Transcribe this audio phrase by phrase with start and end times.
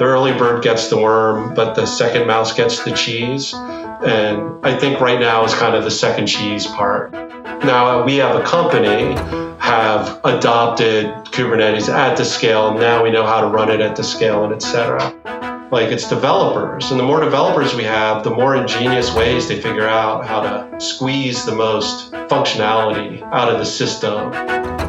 [0.00, 3.52] the early bird gets the worm, but the second mouse gets the cheese.
[3.52, 7.12] And I think right now is kind of the second cheese part.
[7.12, 9.12] Now we have a company
[9.58, 12.72] have adopted Kubernetes at the scale.
[12.72, 15.68] Now we know how to run it at the scale and et cetera.
[15.70, 16.90] Like it's developers.
[16.90, 20.80] And the more developers we have, the more ingenious ways they figure out how to
[20.80, 24.79] squeeze the most functionality out of the system.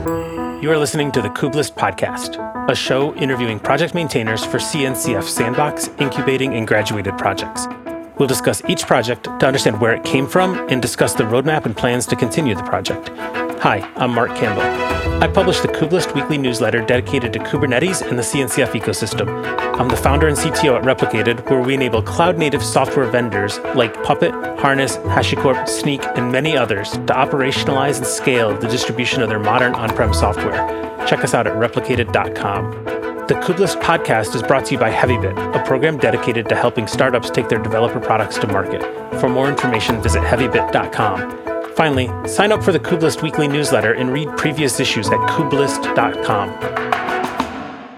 [0.61, 2.37] You are listening to the Kubelist Podcast,
[2.69, 7.65] a show interviewing project maintainers for CNCF Sandbox, incubating, and graduated projects.
[8.21, 11.75] We'll discuss each project to understand where it came from and discuss the roadmap and
[11.75, 13.09] plans to continue the project.
[13.63, 14.61] Hi, I'm Marc Campbell.
[15.23, 19.27] I publish the Kubelist weekly newsletter dedicated to Kubernetes and the CNCF ecosystem.
[19.57, 24.03] I'm the founder and CTO at Replicated, where we enable cloud native software vendors like
[24.03, 29.39] Puppet, Harness, HashiCorp, Snyk, and many others to operationalize and scale the distribution of their
[29.39, 31.07] modern on prem software.
[31.07, 33.10] Check us out at replicated.com.
[33.31, 37.29] The Kubelist podcast is brought to you by HeavyBit, a program dedicated to helping startups
[37.29, 38.81] take their developer products to market.
[39.21, 41.73] For more information, visit heavybit.com.
[41.75, 46.49] Finally, sign up for the Kubelist weekly newsletter and read previous issues at kubelist.com.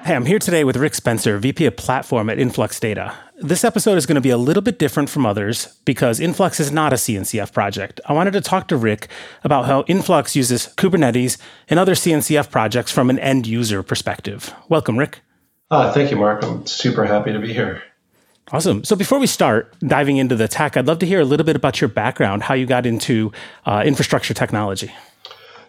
[0.04, 3.16] Hey, I'm here today with Rick Spencer, VP of Platform at Influx Data.
[3.44, 6.72] This episode is going to be a little bit different from others because Influx is
[6.72, 8.00] not a CNCF project.
[8.06, 9.10] I wanted to talk to Rick
[9.44, 14.54] about how Influx uses Kubernetes and other CNCF projects from an end user perspective.
[14.70, 15.20] Welcome, Rick.
[15.70, 16.42] Uh, thank you, Marc.
[16.42, 17.84] I'm super happy to be here.
[18.54, 18.86] Awesome.
[18.86, 21.58] So before we start diving into the tech, I'd love to hear a little bit
[21.58, 23.34] about your background, how you got into
[23.66, 24.94] uh, infrastructure technology.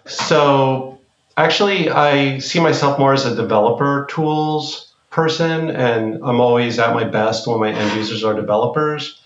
[0.06, 1.00] So
[1.36, 7.05] actually, I see myself more as a developer tools person, and I'm always at my
[7.05, 9.20] best when my end users are developers.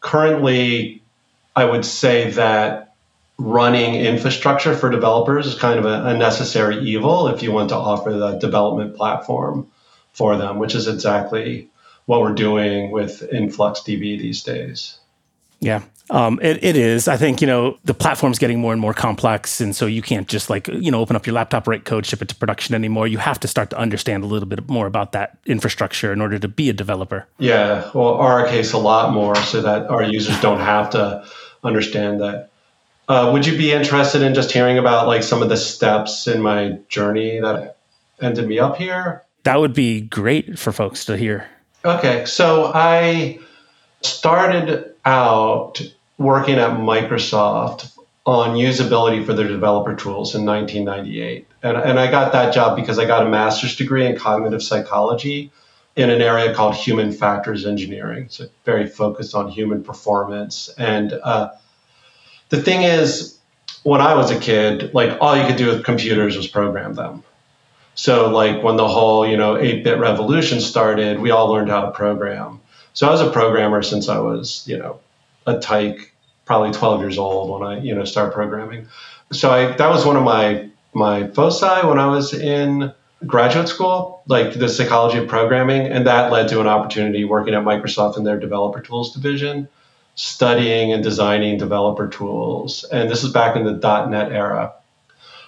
[0.00, 1.02] Currently,
[1.56, 2.94] I would say that
[3.38, 7.74] running infrastructure for developers is kind of a, a necessary evil if you want to
[7.74, 9.66] offer the development platform
[10.12, 11.70] for them, which is exactly
[12.04, 14.98] what we're doing with InfluxDB these days.
[15.60, 17.08] Yeah, um, it, it is.
[17.08, 19.60] I think, you know, the platform's getting more and more complex.
[19.60, 22.20] And so you can't just like, you know, open up your laptop, write code, ship
[22.20, 23.06] it to production anymore.
[23.06, 26.38] You have to start to understand a little bit more about that infrastructure in order
[26.38, 27.26] to be a developer.
[27.38, 27.90] Yeah.
[27.94, 31.24] Well, our case, a lot more so that our users don't have to
[31.62, 32.50] understand that.
[33.08, 36.40] Uh, would you be interested in just hearing about like some of the steps in
[36.40, 37.76] my journey that
[38.20, 39.24] ended me up here?
[39.44, 41.48] That would be great for folks to hear.
[41.84, 43.40] Okay, so I
[44.02, 45.80] started out
[46.20, 51.46] working at Microsoft on usability for their developer tools in 1998.
[51.62, 55.50] And, and I got that job because I got a master's degree in cognitive psychology
[55.96, 58.26] in an area called human factors engineering.
[58.28, 60.68] So very focused on human performance.
[60.76, 61.52] And uh,
[62.50, 63.38] the thing is,
[63.82, 67.24] when I was a kid, like all you could do with computers was program them.
[67.94, 71.90] So like when the whole, you know, 8-bit revolution started, we all learned how to
[71.92, 72.60] program.
[72.92, 75.00] So I was a programmer since I was, you know,
[75.46, 76.14] a tyke,
[76.44, 78.86] probably 12 years old when I, you know, start programming.
[79.32, 82.92] So I that was one of my my foci when I was in
[83.26, 87.62] graduate school, like the psychology of programming, and that led to an opportunity working at
[87.62, 89.68] Microsoft in their developer tools division,
[90.14, 92.84] studying and designing developer tools.
[92.84, 94.72] And this is back in the .NET era.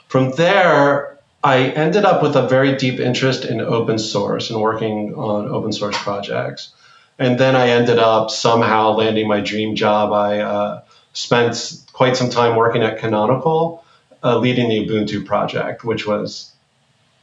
[0.09, 5.15] From there, I ended up with a very deep interest in open source and working
[5.15, 6.73] on open source projects.
[7.23, 10.13] And then I ended up somehow landing my dream job.
[10.13, 13.85] I uh, spent quite some time working at Canonical,
[14.25, 16.53] uh, leading the Ubuntu project, which was,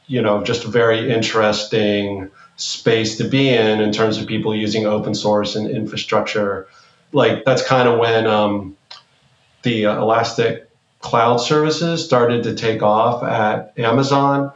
[0.08, 4.86] you know, just a very interesting space to be in in terms of people using
[4.86, 6.70] open source and infrastructure.
[7.12, 8.78] Like that's kind of when um,
[9.64, 10.70] the uh, Elastic
[11.02, 14.54] cloud services started to take off at Amazon,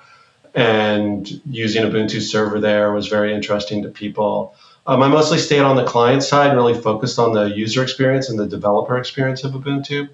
[0.56, 4.56] and using Ubuntu server there was very interesting to people.
[4.86, 8.38] Um, I mostly stayed on the client side, really focused on the user experience and
[8.38, 10.10] the developer experience of Ubuntu.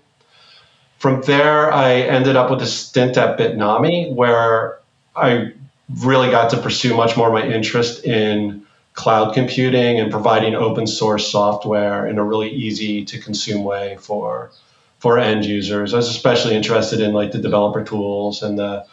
[1.00, 4.80] From there, I ended up with a stint at Bitnami, where
[5.16, 5.54] I
[6.02, 11.32] really got to pursue much more my interest in cloud computing and providing open source
[11.32, 14.52] software in a really easy to consume way for
[15.00, 15.94] for end users.
[15.94, 18.86] I was especially interested in like the developer tools and the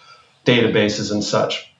[0.44, 1.72] databases and such.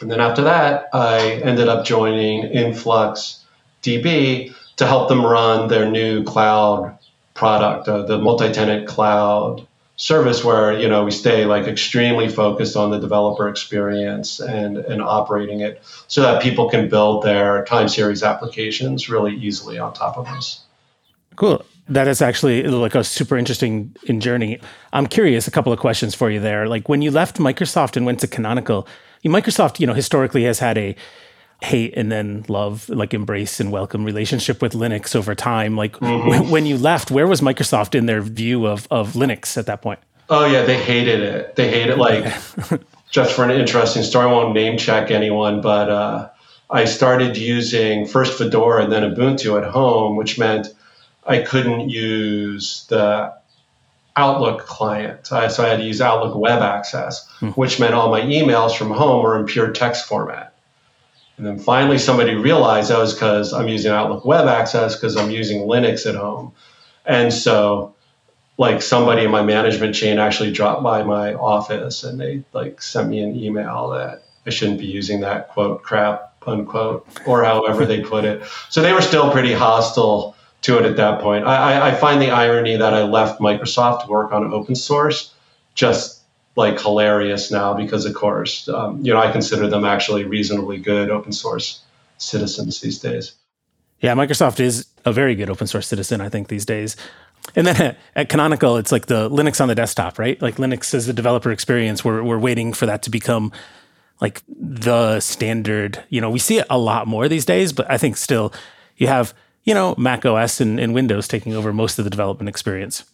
[0.00, 3.44] And then after that, I ended up joining Influx
[3.82, 6.98] DB to help them run their new cloud
[7.34, 9.66] product, uh, the multi-tenant cloud
[9.96, 15.02] service where you know we stay like extremely focused on the developer experience and and
[15.02, 20.16] operating it so that people can build their time series applications really easily on top
[20.16, 20.64] of us.
[21.34, 24.60] Cool that is actually like a super interesting in journey.
[24.92, 26.68] I'm curious, a couple of questions for you there.
[26.68, 28.86] Like when you left Microsoft and went to Canonical,
[29.24, 30.96] Microsoft, you know, historically has had a
[31.62, 35.76] hate and then love, like embrace and welcome relationship with Linux over time.
[35.76, 36.50] Like mm-hmm.
[36.50, 39.98] when you left, where was Microsoft in their view of, of Linux at that point?
[40.30, 41.56] Oh yeah, they hated it.
[41.56, 42.24] They hated like
[43.10, 44.26] just for an interesting story.
[44.26, 46.28] I won't name check anyone, but uh,
[46.70, 50.68] I started using first Fedora and then Ubuntu at home, which meant
[51.28, 53.34] I couldn't use the
[54.16, 55.28] Outlook client.
[55.28, 57.50] so I had to use Outlook Web Access, hmm.
[57.50, 60.54] which meant all my emails from home were in pure text format.
[61.36, 65.30] And then finally, somebody realized that was because I'm using Outlook Web Access because I'm
[65.30, 66.52] using Linux at home.
[67.06, 67.94] And so,
[68.56, 73.08] like, somebody in my management chain actually dropped by my office and they like sent
[73.08, 78.00] me an email that I shouldn't be using that quote crap unquote or however they
[78.00, 78.42] put it.
[78.68, 81.46] So they were still pretty hostile to it at that point.
[81.46, 85.32] I, I find the irony that I left Microsoft to work on open source
[85.74, 86.22] just
[86.56, 91.10] like hilarious now because, of course, um, you know, I consider them actually reasonably good
[91.10, 91.82] open source
[92.18, 93.34] citizens these days.
[94.00, 96.96] Yeah, Microsoft is a very good open source citizen, I think, these days.
[97.54, 100.40] And then at, at Canonical, it's like the Linux on the desktop, right?
[100.42, 102.04] Like Linux as the developer experience.
[102.04, 103.52] We're, we're waiting for that to become
[104.20, 106.04] like the standard.
[106.08, 108.52] You know, we see it a lot more these days, but I think still
[108.96, 109.32] you have
[109.68, 113.04] you know, Mac OS and, and Windows taking over most of the development experience.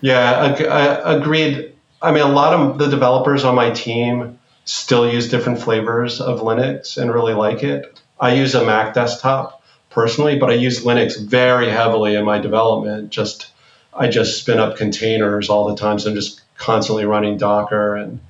[0.00, 1.74] Yeah, I, agreed.
[2.00, 6.38] I mean, a lot of the developers on my team still use different flavors of
[6.38, 8.00] Linux and really like it.
[8.20, 13.10] I use a Mac desktop personally, but I use Linux very heavily in my development.
[13.10, 13.50] Just
[13.92, 17.96] I just spin up containers all the time, so I'm just constantly running Docker.
[17.96, 18.20] And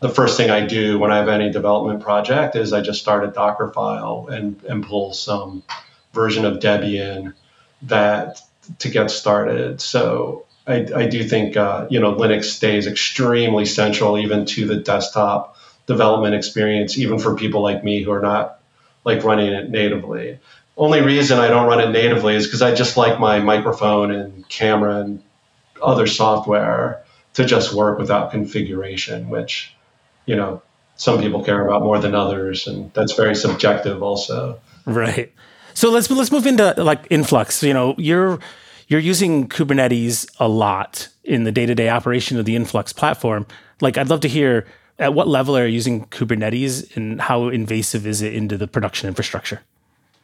[0.00, 3.24] the first thing I do when I have any development project is I just start
[3.24, 5.62] a Docker file and, and pull some
[6.18, 7.32] version of Debian
[7.82, 8.40] that
[8.80, 9.80] to get started.
[9.80, 14.76] So I, I do think uh, you know Linux stays extremely central even to the
[14.76, 15.56] desktop
[15.86, 18.60] development experience, even for people like me who are not
[19.04, 20.38] like running it natively.
[20.76, 24.48] Only reason I don't run it natively is because I just like my microphone and
[24.48, 25.22] camera and
[25.80, 27.02] other software
[27.34, 29.72] to just work without configuration, which
[30.26, 30.62] you know
[30.96, 34.60] some people care about more than others, and that's very subjective also.
[34.84, 35.32] Right.
[35.78, 37.62] So let's let's move into like influx.
[37.62, 38.40] You know, you're
[38.88, 43.46] you're using Kubernetes a lot in the day-to-day operation of the influx platform.
[43.80, 44.66] Like I'd love to hear
[44.98, 49.06] at what level are you using Kubernetes and how invasive is it into the production
[49.06, 49.60] infrastructure?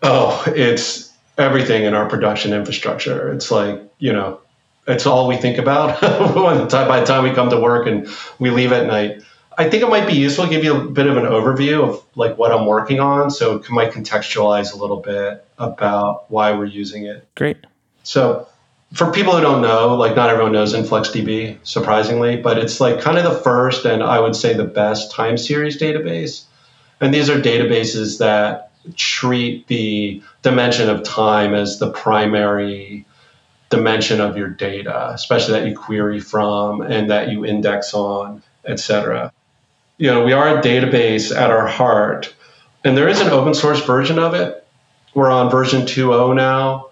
[0.02, 3.32] Oh, it's everything in our production infrastructure.
[3.32, 4.40] It's like, you know,
[4.88, 8.08] it's all we think about by the time we come to work and
[8.40, 9.22] we leave at night.
[9.56, 12.04] I think it might be useful to give you a bit of an overview of
[12.16, 16.64] like what I'm working on, so it might contextualize a little bit about why we're
[16.64, 17.26] using it.
[17.34, 17.58] Great.
[18.02, 18.48] So,
[18.92, 23.18] for people who don't know, like not everyone knows InfluxDB, surprisingly, but it's like kind
[23.18, 26.44] of the first and I would say the best time series database.
[27.00, 33.04] And these are databases that treat the dimension of time as the primary
[33.68, 39.32] dimension of your data, especially that you query from and that you index on, etc
[40.04, 42.34] you know, we are a database at our heart,
[42.84, 44.66] and there is an open source version of it.
[45.14, 46.90] We're on version 2.0 now.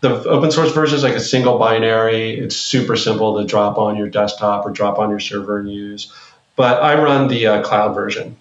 [0.00, 2.38] The open source version is like a single binary.
[2.38, 6.12] It's super simple to drop on your desktop or drop on your server and use.
[6.54, 8.36] But I run the uh, cloud version.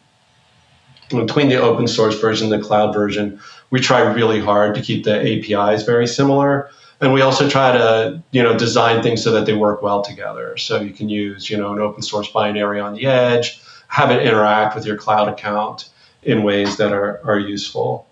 [1.09, 3.39] Between the open source version and the cloud version,
[3.71, 8.21] we try really hard to keep the APIs very similar and we also try to
[8.29, 11.57] you know design things so that they work well together so you can use you
[11.57, 13.59] know an open source binary on the edge
[13.91, 15.89] have it interact with your cloud account
[16.23, 18.07] in ways that are, are useful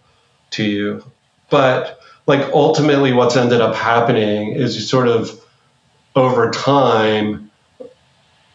[0.50, 1.01] to you.
[1.50, 5.41] But like ultimately what's ended up happening is you sort of
[6.17, 7.50] over time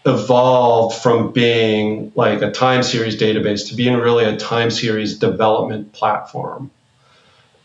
[0.04, 5.94] evolved from being like a time series database to being really a time series development
[5.94, 6.70] platform.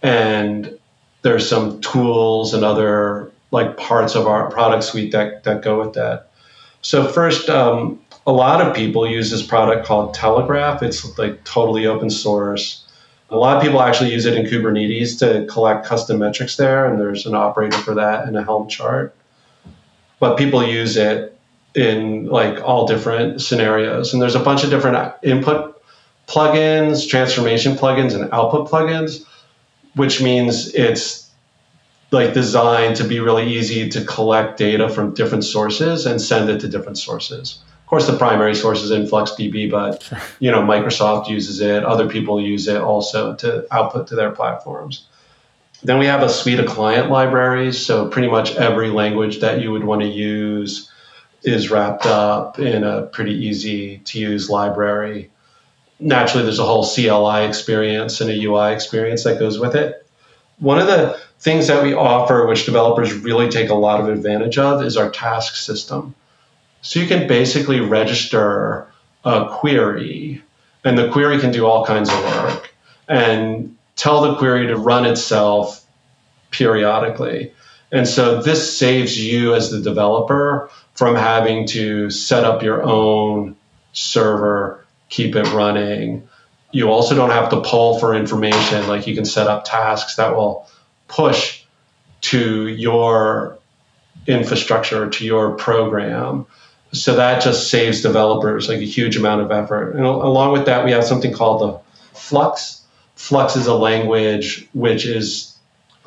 [0.01, 0.79] And
[1.21, 5.95] there's some tools and other like parts of our product suite that, that go with
[5.95, 6.29] that.
[6.81, 10.83] So first, um, a lot of people use this product called Telegraf.
[10.83, 12.85] It's like totally open source.
[13.29, 16.99] A lot of people actually use it in Kubernetes to collect custom metrics there, and
[16.99, 19.15] there's an operator for that and a Helm chart.
[20.19, 21.37] But people use it
[21.75, 25.81] in like all different scenarios, and there's a bunch of different input
[26.27, 29.23] plugins, transformation plugins, and output plugins,
[29.95, 31.29] which means it's
[32.11, 36.59] like designed to be really easy to collect data from different sources and send it
[36.59, 41.83] to different sources course, the primary source is InfluxDB, but you know Microsoft uses it.
[41.83, 45.07] Other people use it also to output to their platforms.
[45.83, 47.83] Then we have a suite of client libraries.
[47.83, 50.91] So pretty much every language that you would want to use
[51.43, 55.31] is wrapped up in a pretty easy to use library.
[56.01, 60.05] naturally, there's a whole CLI experience and a UI experience that goes with it.
[60.59, 64.57] One of the things that we offer, which developers really take a lot of advantage
[64.57, 66.13] of, is our task system.
[66.81, 68.87] So you can basically register
[69.25, 70.41] a query,
[70.83, 72.73] and the query can do all kinds of work,
[73.07, 75.85] and tell the query to run itself
[76.51, 77.53] periodically.
[77.91, 83.55] And so this saves you as the developer from having to set up your own
[83.93, 86.27] server, keep it running.
[86.71, 88.87] You also don't have to pull for information.
[88.87, 90.67] Like you can set up tasks that will
[91.07, 91.63] push
[92.21, 93.57] to your
[94.27, 96.45] infrastructure, to your program.
[96.91, 99.95] So that just saves developers like a huge amount of effort.
[99.95, 102.81] And along with that, we have something called the Flux.
[103.15, 105.55] Flux is a language which is,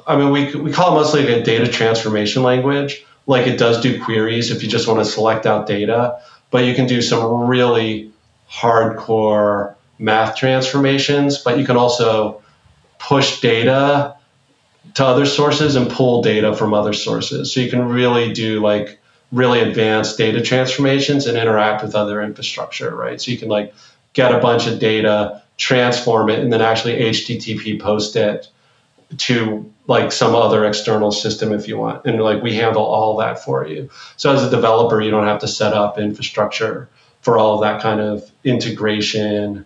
[0.07, 3.05] I mean, we, we call it mostly a data transformation language.
[3.27, 6.21] Like it does do queries if you just want to select out data,
[6.51, 8.11] but you can do some really
[8.51, 12.43] hardcore math transformations, but you can also
[12.99, 14.17] push data
[14.95, 17.53] to other sources and pull data from other sources.
[17.53, 18.99] So you can really do like
[19.33, 23.21] really advanced data transformations and interact with other infrastructure, right?
[23.21, 23.75] So you can like
[24.13, 28.49] get a bunch of data, transform it, and then actually HTTP post it
[29.17, 32.05] to like some other external system if you want.
[32.05, 33.91] And like we handle all that for you.
[34.17, 36.89] So as a developer, you don't have to set up infrastructure
[37.23, 39.65] for all of that kind of integration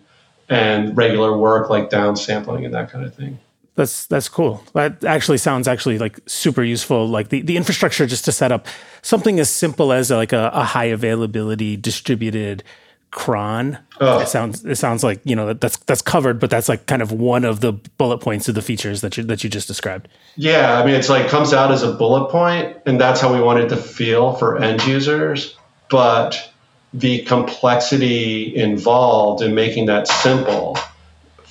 [0.49, 3.39] and regular work like downsampling and that kind of thing.
[3.77, 4.63] That's that's cool.
[4.73, 7.07] That actually sounds actually like super useful.
[7.07, 8.65] Like the, the infrastructure just to set up
[9.03, 12.63] something as simple as like a, a high availability distributed
[13.11, 13.77] cron.
[14.01, 14.19] Oh.
[14.19, 17.03] It sounds it sounds like you know that, that's that's covered, but that's like kind
[17.03, 20.07] of one of the bullet points of the features that you that you just described.
[20.35, 23.39] Yeah, I mean it's like comes out as a bullet point, and that's how we
[23.39, 25.55] want it to feel for end users.
[25.91, 26.51] But
[26.95, 30.79] the complexity involved in making that simple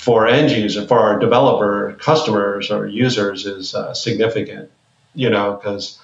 [0.06, 4.70] for end user, for our developer customers or users is uh, significant,
[5.16, 5.98] you know, because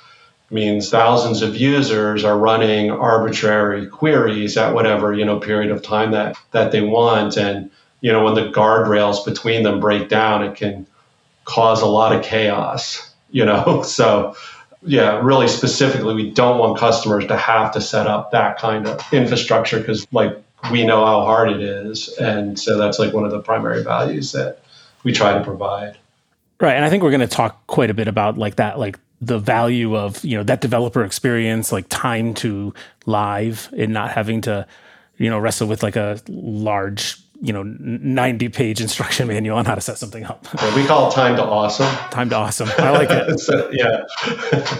[0.50, 6.11] means thousands of users are running arbitrary queries at whatever, you know, period of time
[6.11, 7.37] that, that they want.
[7.37, 10.85] And, you know, when the guardrails between them break down, it can
[11.44, 13.82] cause a lot of chaos, you know?
[13.87, 14.35] So,
[14.85, 19.00] yeah, really specifically, we don't want customers to have to set up that kind of
[19.12, 22.09] infrastructure because, like, we know how hard it is.
[22.19, 24.62] And so that's like one of the primary values that
[25.02, 25.99] we try to provide.
[26.61, 26.76] Right.
[26.76, 29.38] And I think we're going to talk quite a bit about like that, like the
[29.38, 32.73] value of, you know, that developer experience, like time to
[33.07, 34.66] live and not having to,
[35.16, 39.75] you know, wrestle with like a large, you know, 90 page instruction manual on how
[39.75, 40.47] to set something up.
[40.57, 41.92] Yeah, we call it time to awesome.
[42.11, 42.69] Time to awesome.
[42.78, 43.40] I like it.
[43.40, 44.02] so, yeah.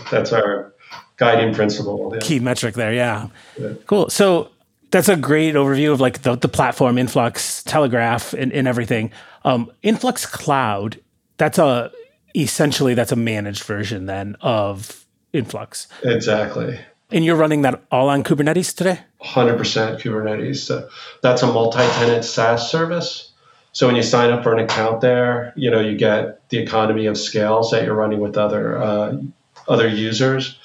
[0.13, 0.73] that's our
[1.17, 2.13] guiding principle.
[2.15, 2.21] Yeah.
[2.21, 2.93] Key metric there.
[2.93, 3.29] Yeah.
[3.59, 3.73] yeah.
[3.87, 4.09] Cool.
[4.09, 4.51] So
[4.93, 9.11] that's a great overview of like the, the platform influx telegraf and, and everything.
[9.45, 11.01] Um, influx cloud
[11.39, 11.91] that's a
[12.37, 15.89] essentially that's a managed version then of influx.
[16.05, 16.79] Exactly.
[17.11, 19.01] And you're running that all on kubernetes today?
[19.23, 19.59] 100%
[20.01, 20.59] kubernetes.
[20.59, 20.89] So
[21.21, 23.33] that's a multi-tenant saas service.
[23.73, 27.07] So when you sign up for an account there you know you get the economy
[27.07, 29.17] of scales that you're running with other uh,
[29.67, 30.59] other users.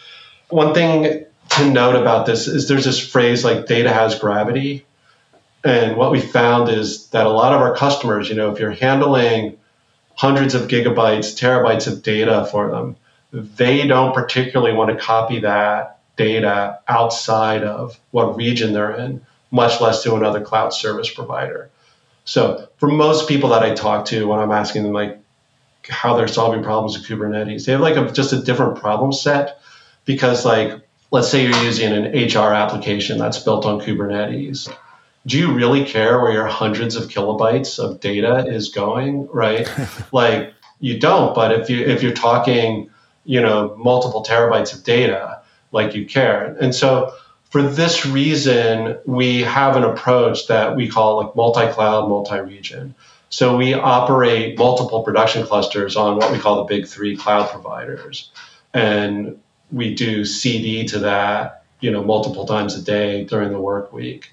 [0.49, 4.85] One thing to note about this is there's this phrase like data has gravity.
[5.63, 8.71] And what we found is that a lot of our customers, you know, if you're
[8.71, 9.57] handling
[10.15, 12.95] hundreds of gigabytes, terabytes of data for them,
[13.31, 19.79] they don't particularly want to copy that data outside of what region they're in, much
[19.79, 21.69] less to another cloud service provider.
[22.25, 25.19] So for most people that I talk to when I'm asking them like
[25.87, 29.59] how they're solving problems with Kubernetes, they have like a, just a different problem set
[30.05, 34.73] because like let's say you're using an HR application that's built on Kubernetes.
[35.25, 39.67] Do you really care where your hundreds of kilobytes of data is going, right?
[40.11, 42.89] like you don't, but if you if you're talking,
[43.25, 46.55] you know, multiple terabytes of data, like you care.
[46.61, 47.13] And so
[47.49, 52.93] for this reason, we have an approach that we call like multi-cloud, multi-region.
[53.29, 58.31] So we operate multiple production clusters on what we call the big three cloud providers.
[58.73, 59.39] And
[59.71, 64.31] we do CD to that, you know, multiple times a day during the work week.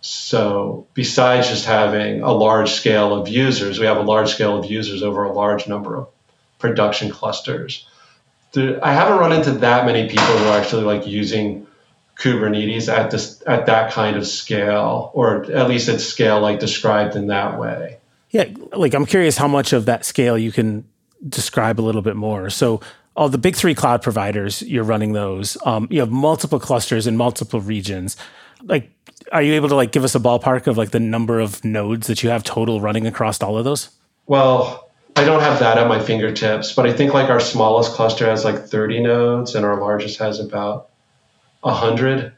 [0.00, 4.70] So besides just having a large scale of users, we have a large scale of
[4.70, 6.08] users over a large number of
[6.58, 7.86] production clusters.
[8.56, 11.66] I haven't run into that many people who are actually like using
[12.16, 17.16] Kubernetes at this at that kind of scale, or at least at scale like described
[17.16, 17.98] in that way.
[18.30, 20.84] Yeah, like I'm curious how much of that scale you can
[21.28, 22.50] describe a little bit more.
[22.50, 22.80] So
[23.16, 25.56] all the big three cloud providers, you're running those.
[25.64, 28.16] Um, you have multiple clusters in multiple regions.
[28.62, 28.90] Like,
[29.30, 32.08] Are you able to like give us a ballpark of like the number of nodes
[32.08, 33.90] that you have total running across all of those?
[34.26, 38.26] Well, I don't have that at my fingertips, but I think like our smallest cluster
[38.26, 40.90] has like 30 nodes and our largest has about
[41.60, 42.32] 100.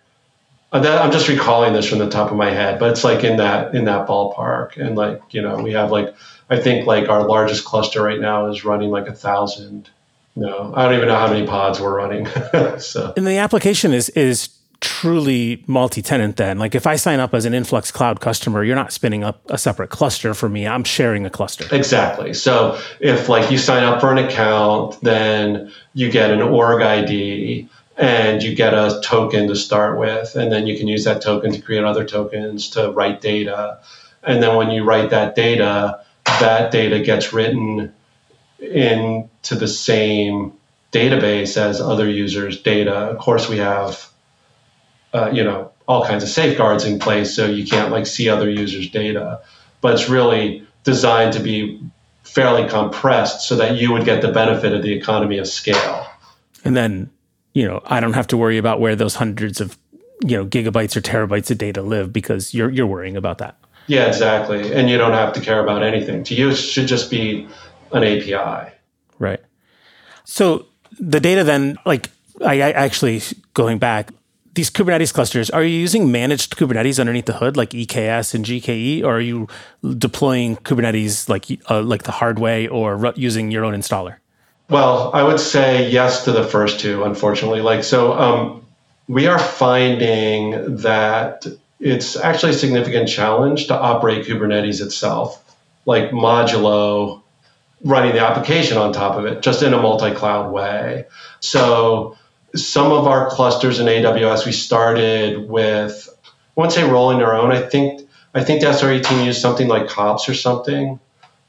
[0.73, 3.39] Uh, I'm just recalling this from the top of my head, but it's like in
[3.39, 4.77] that in that ballpark.
[4.77, 6.15] And like you know, we have like
[6.51, 9.91] I think like our largest cluster right now is running like a thousand.
[10.37, 12.27] No, I don't even know how many pods we're running.
[12.79, 13.15] so.
[13.17, 14.51] And the application is is
[14.81, 16.59] truly multi-tenant then.
[16.59, 19.57] Like if i sign up as an influx cloud customer you're not spinning up a
[19.57, 20.67] separate cluster for me.
[20.67, 21.67] I'm sharing a cluster.
[21.75, 22.35] Exactly.
[22.35, 27.69] So if like you sign up for an account then you get an org id
[27.97, 31.53] and you get a token to start with and then you can use that token
[31.53, 33.79] to create other tokens to write data.
[34.23, 36.01] And then when you write that data
[36.41, 37.95] that data gets written
[38.59, 40.53] into the same
[40.93, 44.09] database as other users data of course we have
[45.13, 48.49] uh, you know all kinds of safeguards in place so you can't like see other
[48.49, 49.41] users data
[49.81, 51.81] but it's really designed to be
[52.23, 56.07] fairly compressed so that you would get the benefit of the economy of scale
[56.65, 57.11] and then
[57.57, 59.79] you know, I don't have to worry about where those hundreds of,
[60.23, 63.57] you know, gigabytes or terabytes of data live because you're you're worrying about that.
[63.87, 64.75] Yeah, exactly.
[64.75, 66.23] And you don't have to care about anything.
[66.25, 67.49] To you, it should just be
[67.97, 68.73] an API.
[69.19, 69.41] Right.
[70.25, 70.67] So
[70.99, 72.11] the data then, like,
[72.45, 73.23] I, I actually
[73.55, 74.11] going back,
[74.55, 79.05] these Kubernetes clusters, are you using managed Kubernetes underneath the hood, like EKS and GKE,
[79.05, 79.49] or are you
[79.99, 84.17] deploying Kubernetes like uh, like the hard way, or using your own installer?
[84.69, 87.61] Well, I would say yes to the first two, unfortunately.
[87.61, 88.67] Like, so um,
[89.09, 91.47] we are finding that
[91.79, 97.23] it's actually a significant challenge to operate Kubernetes itself, like modulo
[97.85, 101.07] running the application on top of it, just in a multi cloud way.
[101.41, 102.17] So,
[102.55, 107.53] some of our clusters in AWS, we started with, I won't say rolling our own.
[107.53, 111.01] I think I think the SRE team used something like Kops or something,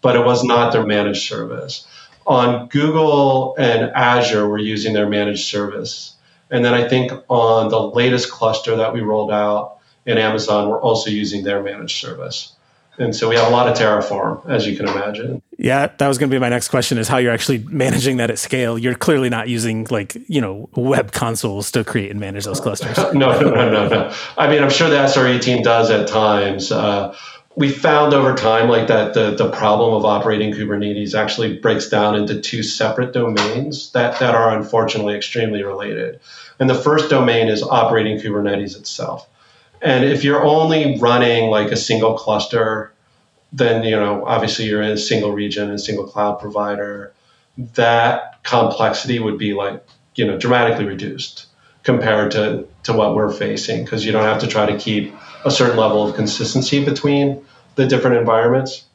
[0.02, 1.86] but it was not their managed service
[2.28, 6.16] on Google and Azure, we're using their managed service.
[6.52, 10.82] And then I think on the latest cluster that we rolled out in Amazon, we're
[10.82, 12.54] also using their managed service.
[13.00, 15.42] And so we have a lot of Terraform, as you can imagine.
[15.58, 18.32] Yeah, that was going to be my next question: is how you're actually managing that
[18.32, 18.78] at scale.
[18.78, 22.98] You're clearly not using like you know web consoles to create and manage those clusters.
[22.98, 24.14] no, no, no, no, no.
[24.38, 26.72] I mean, I'm sure the SRE team does at times.
[26.72, 27.16] Uh,
[27.58, 32.16] we found over time like that the, the problem of operating Kubernetes actually breaks down
[32.16, 36.20] into two separate domains that, that are unfortunately extremely related.
[36.60, 39.28] And the first domain is operating Kubernetes itself.
[39.82, 42.94] And if you're only running like a single cluster,
[43.54, 47.14] then you know obviously you're in a single region and single cloud provider.
[47.76, 49.84] That complexity would be like
[50.16, 51.48] you know dramatically reduced
[51.84, 55.14] compared to to what we're facing because you don't have to try to keep
[55.46, 58.86] a certain level of consistency between the different environments.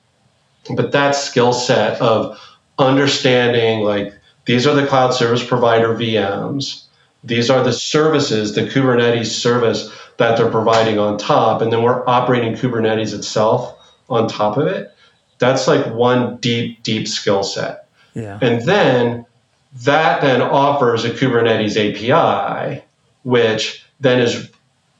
[0.75, 2.39] But that skill set of
[2.79, 4.15] understanding like
[4.45, 6.85] these are the cloud service provider VMs,
[7.25, 9.91] these are the services, the Kubernetes service
[10.23, 13.77] that they're providing on top, and then we're operating Kubernetes itself
[14.09, 14.95] on top of it.
[15.39, 17.89] That's like one deep, deep skill set.
[18.15, 18.39] Yeah.
[18.41, 19.27] And then
[19.83, 22.85] that then offers a Kubernetes API,
[23.25, 24.51] which then is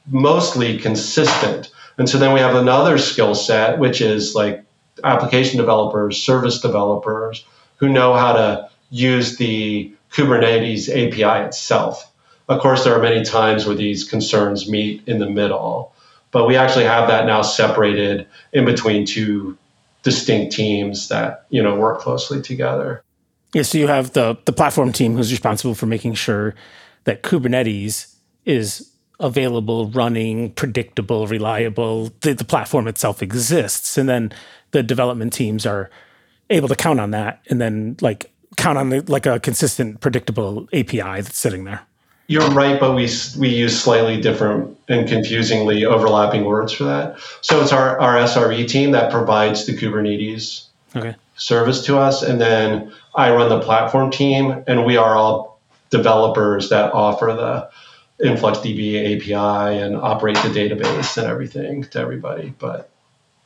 [0.07, 1.71] mostly consistent.
[1.97, 4.65] And so then we have another skill set, which is like
[5.03, 7.45] application developers, service developers
[7.77, 12.11] who know how to use the Kubernetes API itself.
[12.49, 15.93] Of course, there are many times where these concerns meet in the middle,
[16.31, 19.57] but we actually have that now separated in between two
[20.03, 23.01] distinct teams that you know work closely together.
[23.53, 26.53] Yeah, so you have the the platform team who's responsible for making sure
[27.05, 28.13] that Kubernetes
[28.45, 32.11] is available, running, predictable, reliable.
[32.21, 34.33] The, the platform itself exists, and then
[34.71, 35.89] the development teams are
[36.49, 40.67] able to count on that, and then like count on the, like a consistent, predictable
[40.73, 41.81] API that's sitting there.
[42.27, 47.19] You're right, but we we use slightly different and confusingly overlapping words for that.
[47.41, 51.15] So it's our, our SRE team that provides the Kubernetes okay.
[51.35, 55.59] service to us, and then I run the platform team, and we are all
[55.89, 62.53] developers that offer the InfluxDB API and operate the database and everything to everybody.
[62.57, 62.89] But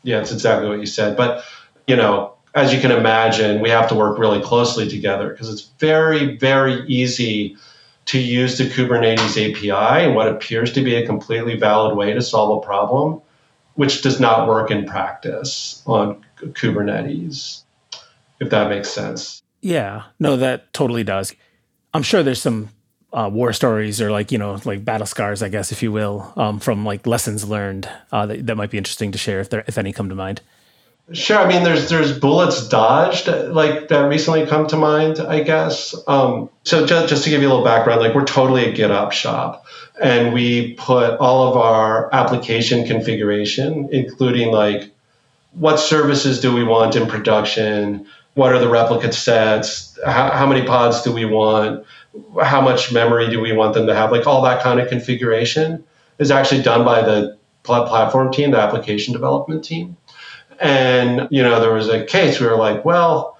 [0.03, 1.17] yeah, it's exactly what you said.
[1.17, 1.43] But
[1.87, 5.69] you know, as you can imagine, we have to work really closely together because it's
[5.79, 7.57] very, very easy
[8.07, 12.21] to use the Kubernetes API and what appears to be a completely valid way to
[12.21, 13.21] solve a problem,
[13.75, 17.63] which does not work in practice on Kubernetes,
[18.39, 19.43] if that makes sense.
[19.61, 21.33] Yeah, no, that totally does.
[21.93, 22.69] I'm sure there's some
[23.11, 26.33] uh, war stories or like you know like battle scars, I guess, if you will,
[26.37, 29.63] um, from like lessons learned uh, that, that might be interesting to share if there
[29.67, 30.41] if any come to mind.
[31.13, 31.37] Sure.
[31.37, 35.19] I mean, there's there's bullets dodged like that recently come to mind.
[35.19, 35.95] I guess.
[36.05, 39.13] Um, so just just to give you a little background, like we're totally a GitOps
[39.13, 39.65] shop,
[40.01, 44.91] and we put all of our application configuration, including like
[45.53, 50.65] what services do we want in production, what are the replicate sets, how, how many
[50.65, 51.85] pods do we want,
[52.43, 55.83] how much memory do we want them to have, like all that kind of configuration
[56.19, 59.97] is actually done by the platform team, the application development team.
[60.59, 63.37] And, you know, there was a case we were like, well,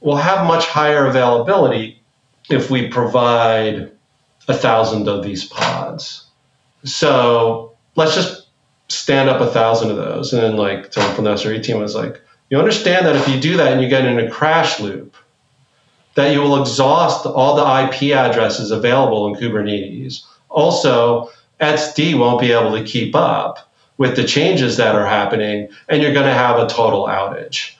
[0.00, 2.02] we'll have much higher availability
[2.50, 3.90] if we provide
[4.48, 6.24] a thousand of these pods.
[6.84, 8.46] So let's just
[8.88, 10.32] stand up a thousand of those.
[10.32, 13.38] And then like someone from the SRE team was like, you understand that if you
[13.38, 15.14] do that and you get in a crash loop,
[16.14, 20.24] that you will exhaust all the IP addresses available in Kubernetes.
[20.48, 23.67] Also, etcd won't be able to keep up
[23.98, 27.74] with the changes that are happening, and you're going to have a total outage.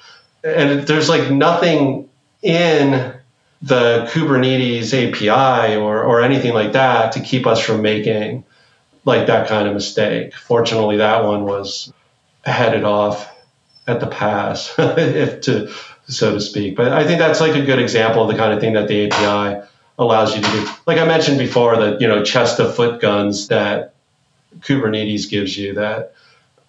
[0.45, 2.09] And there's like nothing
[2.43, 3.15] in
[3.63, 8.45] the Kubernetes API or, or anything like that to keep us from making
[9.05, 10.35] like that kind of mistake.
[10.35, 11.93] Fortunately, that one was
[12.45, 13.35] headed off
[13.87, 15.73] at the pass, if to
[16.09, 16.77] so to speak.
[16.77, 19.11] But I think that's like a good example of the kind of thing that the
[19.11, 19.67] API
[19.99, 20.69] allows you to do.
[20.87, 23.95] Like I mentioned before, that you know chest of foot guns that
[24.61, 26.15] Kubernetes gives you that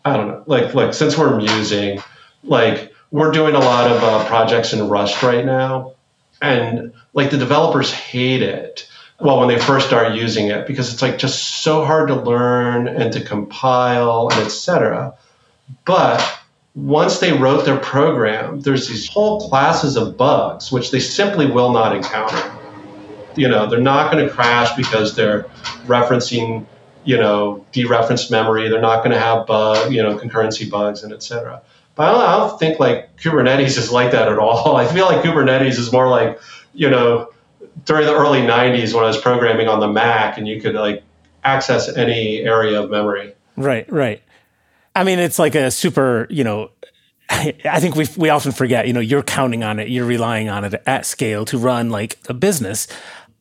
[0.05, 2.01] I don't know, like like since we're musing,
[2.43, 5.93] like we're doing a lot of uh, projects in Rust right now,
[6.41, 8.87] and like the developers hate it.
[9.19, 12.87] Well, when they first start using it, because it's like just so hard to learn
[12.87, 15.15] and to compile and etc.
[15.85, 16.39] But
[16.73, 21.73] once they wrote their program, there's these whole classes of bugs which they simply will
[21.73, 22.55] not encounter.
[23.35, 25.43] You know, they're not going to crash because they're
[25.85, 26.65] referencing
[27.09, 28.69] you know, dereferenced memory.
[28.69, 31.59] They're not going to have bug, you know, concurrency bugs and et cetera.
[31.95, 34.75] But I don't, I don't think like Kubernetes is like that at all.
[34.75, 36.39] I feel like Kubernetes is more like,
[36.75, 37.31] you know,
[37.85, 41.01] during the early 90s when I was programming on the Mac and you could like
[41.43, 43.33] access any area of memory.
[43.57, 44.21] Right, right.
[44.95, 46.69] I mean, it's like a super, you know,
[47.31, 50.63] I think we we often forget, you know, you're counting on it, you're relying on
[50.63, 52.87] it at scale to run like a business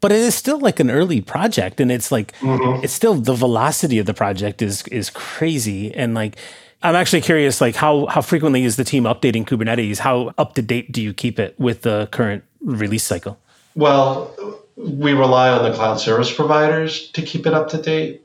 [0.01, 2.85] but it is still like an early project and it's like mm-hmm.
[2.85, 6.37] it's still the velocity of the project is is crazy and like
[6.83, 9.99] i'm actually curious like how how frequently is the team updating kubernetes?
[9.99, 13.39] How up to date do you keep it with the current release cycle?
[13.75, 14.35] Well
[14.77, 18.23] we rely on the cloud service providers to keep it up to date.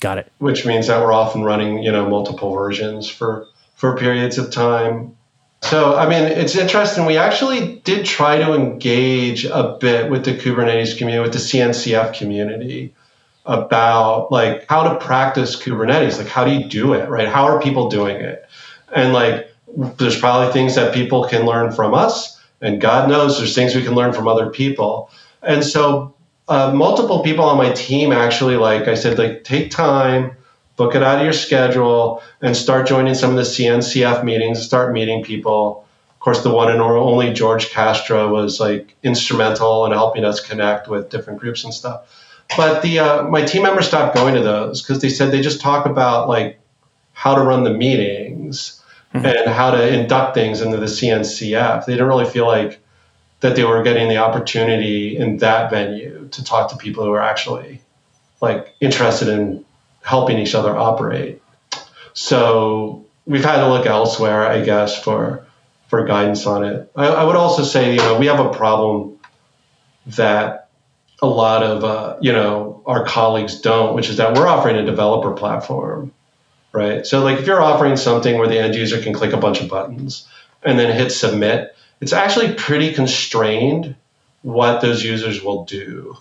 [0.00, 0.32] Got it.
[0.38, 5.16] Which means that we're often running you know multiple versions for for periods of time
[5.62, 7.06] so, I mean, it's interesting.
[7.06, 12.14] We actually did try to engage a bit with the Kubernetes community, with the CNCF
[12.14, 12.92] community
[13.46, 16.18] about like how to practice Kubernetes.
[16.18, 17.28] Like, how do you do it, right?
[17.28, 18.44] How are people doing it?
[18.94, 19.50] And like,
[19.98, 22.40] there's probably things that people can learn from us.
[22.60, 25.10] And God knows there's things we can learn from other people.
[25.42, 26.14] And so,
[26.48, 30.36] uh, multiple people on my team actually, like I said, like take time
[30.76, 34.92] book it out of your schedule and start joining some of the CNCF meetings, start
[34.92, 35.86] meeting people.
[36.10, 40.88] Of course, the one and only George Castro was like instrumental in helping us connect
[40.88, 42.08] with different groups and stuff.
[42.56, 45.60] But the uh, my team members stopped going to those because they said they just
[45.60, 46.60] talk about like
[47.12, 48.82] how to run the meetings
[49.14, 49.24] mm-hmm.
[49.24, 51.86] and how to induct things into the CNCF.
[51.86, 52.80] They didn't really feel like
[53.40, 57.22] that they were getting the opportunity in that venue to talk to people who are
[57.22, 57.80] actually
[58.40, 59.64] like interested in
[60.02, 61.42] helping each other operate.
[62.12, 65.46] So we've had to look elsewhere, I guess, for
[65.88, 66.90] for guidance on it.
[66.96, 69.18] I, I would also say, you know, we have a problem
[70.06, 70.70] that
[71.20, 74.84] a lot of uh, you know our colleagues don't, which is that we're offering a
[74.84, 76.12] developer platform,
[76.72, 77.06] right?
[77.06, 79.68] So like if you're offering something where the end user can click a bunch of
[79.68, 80.26] buttons
[80.64, 83.94] and then hit submit, it's actually pretty constrained
[84.42, 86.16] what those users will do.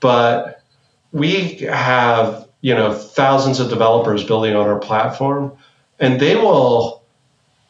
[0.00, 0.62] But
[1.12, 5.52] we have you know thousands of developers building on our platform.
[5.98, 7.02] And they will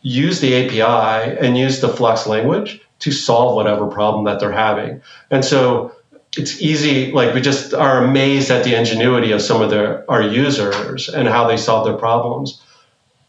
[0.02, 5.02] use the api and use the flux language to solve whatever problem that they're having.
[5.30, 5.94] And so
[6.36, 10.22] it's easy like we just are amazed at the ingenuity of some of their our
[10.22, 12.62] users and how they solve their problems.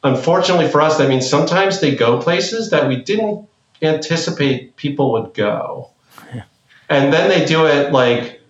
[0.03, 3.47] Unfortunately for us that means sometimes they go places that we didn't
[3.81, 5.89] anticipate people would go.
[6.33, 6.43] Yeah.
[6.89, 8.40] and then they do it like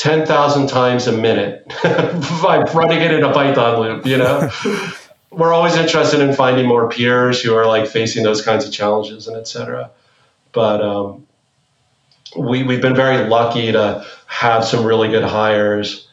[0.00, 4.50] 10,000 times a minute by running it in a Python loop, you know?
[5.30, 9.28] We're always interested in finding more peers who are like facing those kinds of challenges
[9.28, 9.90] and et cetera.
[10.52, 11.26] But um,
[12.34, 16.08] we, we've been very lucky to have some really good hires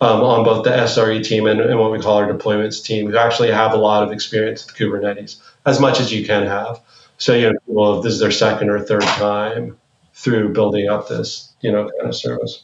[0.00, 3.16] um, on both the SRE team and, and, what we call our deployments team who
[3.16, 6.80] actually have a lot of experience with Kubernetes, as much as you can have.
[7.18, 9.76] So, you know, well, if this is their second or third time
[10.14, 12.62] through building up this, you know, kind of service.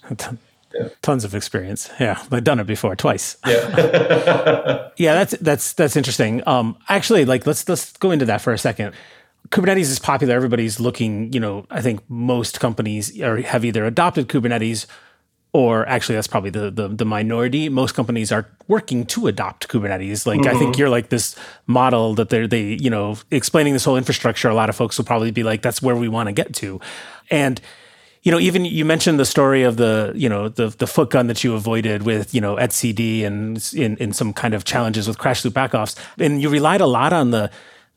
[0.74, 0.88] Yeah.
[1.02, 1.90] Tons of experience.
[1.98, 3.36] Yeah, I've done it before twice.
[3.46, 6.42] Yeah, yeah, that's that's that's interesting.
[6.46, 8.94] Um, actually, like let's let's go into that for a second.
[9.48, 10.34] Kubernetes is popular.
[10.34, 11.32] Everybody's looking.
[11.32, 14.86] You know, I think most companies are, have either adopted Kubernetes
[15.52, 20.26] or actually that's probably the, the, the minority most companies are working to adopt kubernetes
[20.26, 20.54] like mm-hmm.
[20.54, 20.78] i think mm-hmm.
[20.78, 21.34] you're like this
[21.66, 25.04] model that they're they you know explaining this whole infrastructure a lot of folks will
[25.04, 26.80] probably be like that's where we want to get to
[27.30, 27.60] and
[28.22, 31.26] you know even you mentioned the story of the you know the the foot gun
[31.26, 35.18] that you avoided with you know etcd and in, in some kind of challenges with
[35.18, 37.50] crash loop backoffs and you relied a lot on the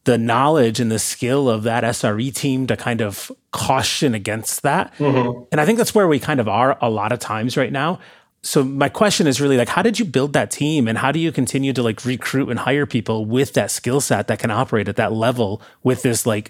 [0.03, 4.93] the knowledge and the skill of that SRE team to kind of caution against that.
[4.95, 5.43] Mm-hmm.
[5.51, 7.99] And I think that's where we kind of are a lot of times right now.
[8.41, 11.19] So my question is really like how did you build that team and how do
[11.19, 14.87] you continue to like recruit and hire people with that skill set that can operate
[14.87, 16.49] at that level with this like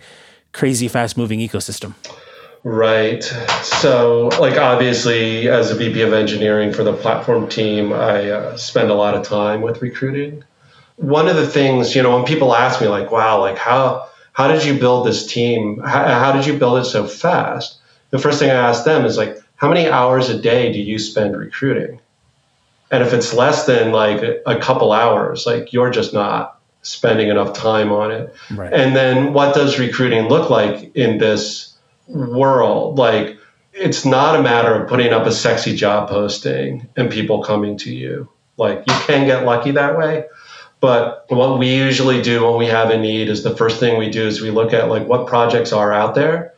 [0.53, 1.93] crazy fast moving ecosystem?
[2.63, 3.23] Right.
[3.63, 8.91] So, like, obviously, as a VP of engineering for the platform team, I uh, spend
[8.91, 10.43] a lot of time with recruiting
[11.01, 14.47] one of the things, you know, when people ask me like, wow, like how, how
[14.47, 15.79] did you build this team?
[15.79, 17.79] How, how did you build it so fast?
[18.11, 20.99] The first thing I ask them is like, how many hours a day do you
[20.99, 21.99] spend recruiting?
[22.91, 27.53] And if it's less than like a couple hours, like you're just not spending enough
[27.53, 28.35] time on it.
[28.51, 28.71] Right.
[28.71, 31.70] And then what does recruiting look like in this
[32.11, 32.97] world?
[32.97, 33.37] Like
[33.73, 37.93] it's not a matter of putting up a sexy job posting and people coming to
[37.93, 38.29] you.
[38.57, 40.25] Like you can get lucky that way,
[40.79, 44.09] but what we usually do when we have a need is the first thing we
[44.09, 46.53] do is we look at like what projects are out there,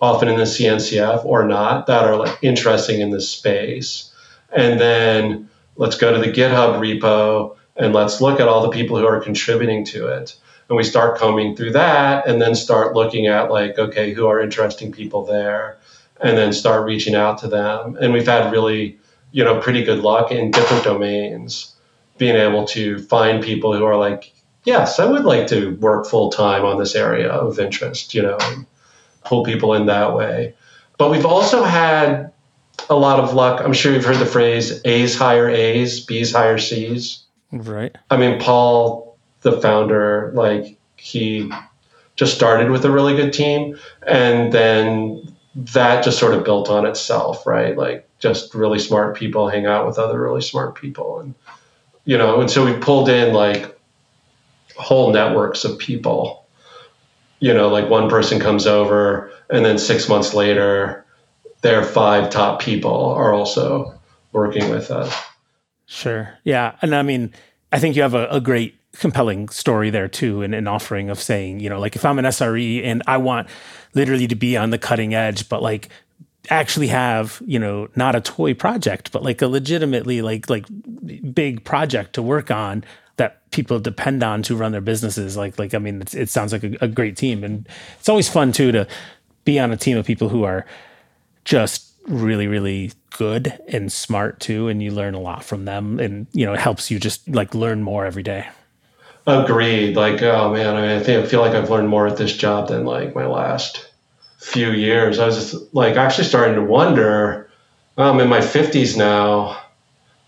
[0.00, 4.12] often in the CNCF or not, that are like interesting in this space.
[4.54, 8.98] And then let's go to the GitHub repo and let's look at all the people
[8.98, 10.36] who are contributing to it.
[10.68, 14.40] And we start combing through that and then start looking at like, okay, who are
[14.40, 15.78] interesting people there?
[16.20, 17.96] And then start reaching out to them.
[18.00, 18.98] And we've had really,
[19.32, 21.74] you know, pretty good luck in different domains
[22.18, 24.32] being able to find people who are like,
[24.64, 28.38] yes, I would like to work full time on this area of interest, you know,
[29.24, 30.54] pull people in that way.
[30.98, 32.32] But we've also had
[32.88, 33.60] a lot of luck.
[33.62, 37.22] I'm sure you've heard the phrase A's hire A's, B's hire C's.
[37.52, 37.94] Right.
[38.10, 39.05] I mean, Paul,
[39.46, 41.50] the founder, like he
[42.16, 45.22] just started with a really good team and then
[45.54, 47.76] that just sort of built on itself, right?
[47.76, 51.34] Like just really smart people hang out with other really smart people and
[52.04, 53.78] you know, and so we pulled in like
[54.76, 56.46] whole networks of people.
[57.40, 61.04] You know, like one person comes over, and then six months later,
[61.60, 63.92] their five top people are also
[64.32, 65.14] working with us.
[65.86, 66.32] Sure.
[66.44, 66.76] Yeah.
[66.80, 67.34] And I mean,
[67.72, 71.20] I think you have a, a great, compelling story there too, and an offering of
[71.20, 73.48] saying, you know, like if I'm an SRE and I want
[73.94, 75.88] literally to be on the cutting edge, but like
[76.48, 80.64] actually have you know not a toy project but like a legitimately like like
[81.34, 82.84] big project to work on
[83.16, 86.64] that people depend on to run their businesses like like i mean it sounds like
[86.64, 87.42] a, a, great team.
[87.42, 88.86] And it's always fun too to
[89.44, 90.66] be on a team of people who are
[91.44, 95.98] just really really good and smart too and you learn a lot from them.
[95.98, 98.46] And you know it helps you just like learn more every day
[99.26, 102.16] agreed like oh man i mean i think i feel like i've learned more at
[102.16, 103.86] this job than like my last
[104.46, 107.50] few years, I was just like actually starting to wonder.
[107.96, 109.60] Well, I'm in my 50s now.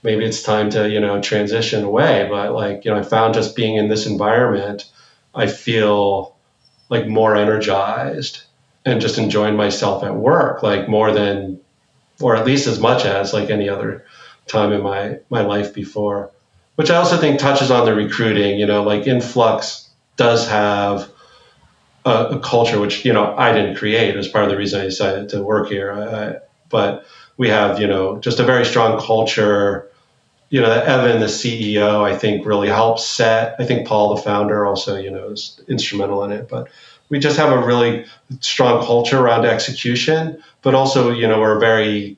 [0.02, 2.26] Maybe it's time to you know transition away.
[2.28, 4.90] But like you know, I found just being in this environment,
[5.34, 6.36] I feel
[6.88, 8.42] like more energized
[8.84, 11.60] and just enjoying myself at work, like more than,
[12.20, 14.04] or at least as much as like any other
[14.46, 16.32] time in my my life before.
[16.78, 18.56] Which I also think touches on the recruiting.
[18.56, 21.10] You know, like Influx does have
[22.04, 24.84] a, a, culture which you know I didn't create as part of the reason I
[24.84, 25.92] decided to work here.
[25.92, 26.36] I,
[26.68, 27.04] but
[27.36, 29.90] we have you know just a very strong culture.
[30.50, 33.56] You know, Evan, the CEO, I think really helps set.
[33.58, 36.48] I think Paul, the founder, also you know is instrumental in it.
[36.48, 36.68] But
[37.08, 38.04] we just have a really
[38.38, 42.16] strong culture around execution, but also you know we're a very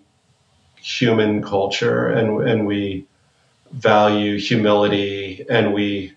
[0.76, 3.06] human culture, and and we
[3.72, 6.12] value humility, and we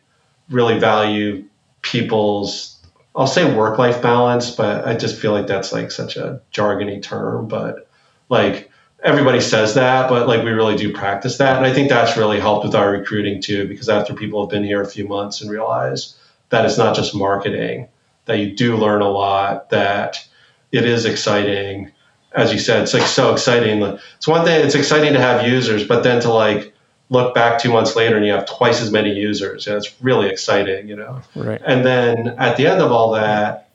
[0.50, 1.46] really value
[1.82, 2.74] people's
[3.16, 7.02] I'll say work life balance, but I just feel like that's like such a jargony
[7.02, 7.48] term.
[7.48, 7.88] But
[8.30, 8.72] like
[9.04, 11.58] everybody says that, but like we really do practice that.
[11.58, 14.63] And I think that's really helped with our recruiting too, because after people have been
[14.63, 16.18] here a few months and realize
[16.50, 17.88] that it's not just marketing,
[18.26, 20.26] that you do learn a lot, that
[20.72, 21.92] it is exciting,
[22.32, 23.84] as you said, it's like so exciting.
[24.18, 26.73] It's one thing, it's exciting to have users, but then to like
[27.10, 30.30] look back two months later and you have twice as many users, and it's really
[30.30, 31.22] exciting, you know.
[31.36, 31.62] Right.
[31.66, 33.70] And then at the end of all that,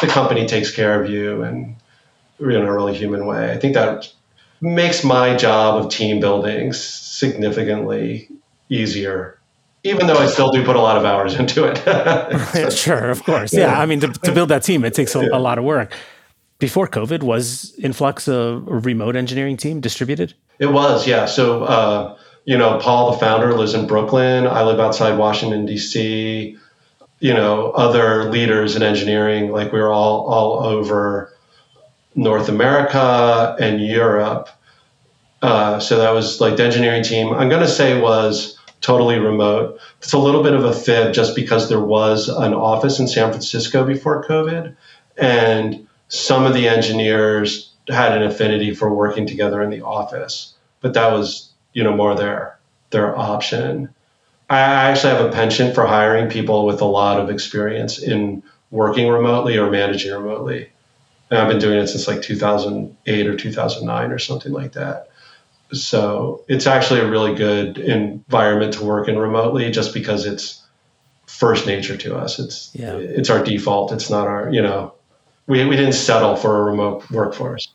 [0.00, 1.76] the company takes care of you and
[2.40, 3.52] in a really human way.
[3.52, 4.12] I think that
[4.60, 8.28] makes my job of team building significantly
[8.68, 9.38] easier
[9.84, 12.72] even though I still do put a lot of hours into it.
[12.72, 13.52] sure, of course.
[13.52, 13.72] Yeah.
[13.72, 13.80] yeah.
[13.80, 15.28] I mean, to, to, build that team, it takes a, yeah.
[15.32, 15.92] a, lot of work.
[16.58, 20.34] Before COVID, was Influx a remote engineering team distributed?
[20.60, 21.26] It was, yeah.
[21.26, 24.46] So, uh, you know, Paul, the founder, lives in Brooklyn.
[24.46, 26.56] I live outside Washington, D.C.
[27.20, 31.32] You know, other leaders in engineering, like we were all all over
[32.14, 34.48] North America and Europe.
[35.40, 37.32] Uh, so that was like the engineering team.
[37.32, 39.78] I'm going to say was totally remote.
[39.98, 43.30] It's a little bit of a fib just because there was an office in San
[43.30, 44.74] Francisco before COVID,
[45.16, 50.94] and some of the engineers had an affinity for working together in the office, but
[50.94, 52.58] that was you know more their
[52.90, 53.88] their option.
[54.50, 59.08] I actually have a penchant for hiring people with a lot of experience in working
[59.08, 60.68] remotely or managing remotely.
[61.30, 65.08] And I've been doing it since like 2008 or 2009 or something like that.
[65.72, 70.62] So it's actually a really good environment to work in remotely just because it's
[71.26, 72.38] first nature to us.
[72.38, 72.96] It's yeah.
[72.96, 73.92] it's our default.
[73.92, 74.92] It's not our, you know,
[75.46, 77.68] we, we didn't settle for a remote workforce.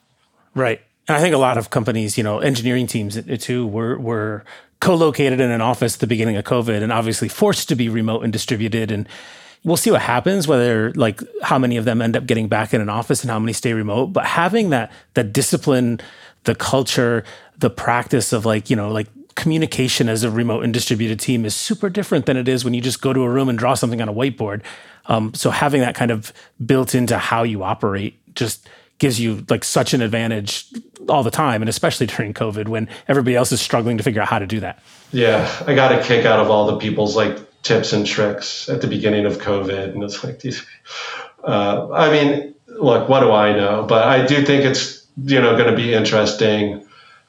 [0.53, 0.81] Right.
[1.07, 4.43] And I think a lot of companies, you know, engineering teams too, were, were
[4.79, 8.23] co-located in an office at the beginning of COVID and obviously forced to be remote
[8.23, 8.91] and distributed.
[8.91, 9.07] And
[9.63, 12.81] we'll see what happens, whether like how many of them end up getting back in
[12.81, 14.07] an office and how many stay remote.
[14.07, 16.01] But having that, that discipline,
[16.43, 17.23] the culture,
[17.57, 21.55] the practice of like, you know, like communication as a remote and distributed team is
[21.55, 24.01] super different than it is when you just go to a room and draw something
[24.01, 24.61] on a whiteboard.
[25.05, 26.33] Um, so having that kind of
[26.65, 28.67] built into how you operate just
[28.99, 30.65] gives you like such an advantage
[31.07, 34.27] all the time, and especially during COVID when everybody else is struggling to figure out
[34.27, 34.81] how to do that.
[35.11, 38.81] Yeah, I got a kick out of all the people's like tips and tricks at
[38.81, 40.65] the beginning of COVID, and it's like these.
[41.43, 43.85] Uh, I mean, look, what do I know?
[43.87, 46.85] But I do think it's you know going to be interesting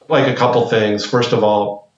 [0.07, 1.05] like a couple things.
[1.05, 1.91] First of all,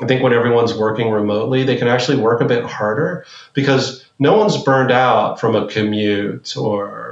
[0.00, 4.36] I think when everyone's working remotely, they can actually work a bit harder because no
[4.36, 7.07] one's burned out from a commute or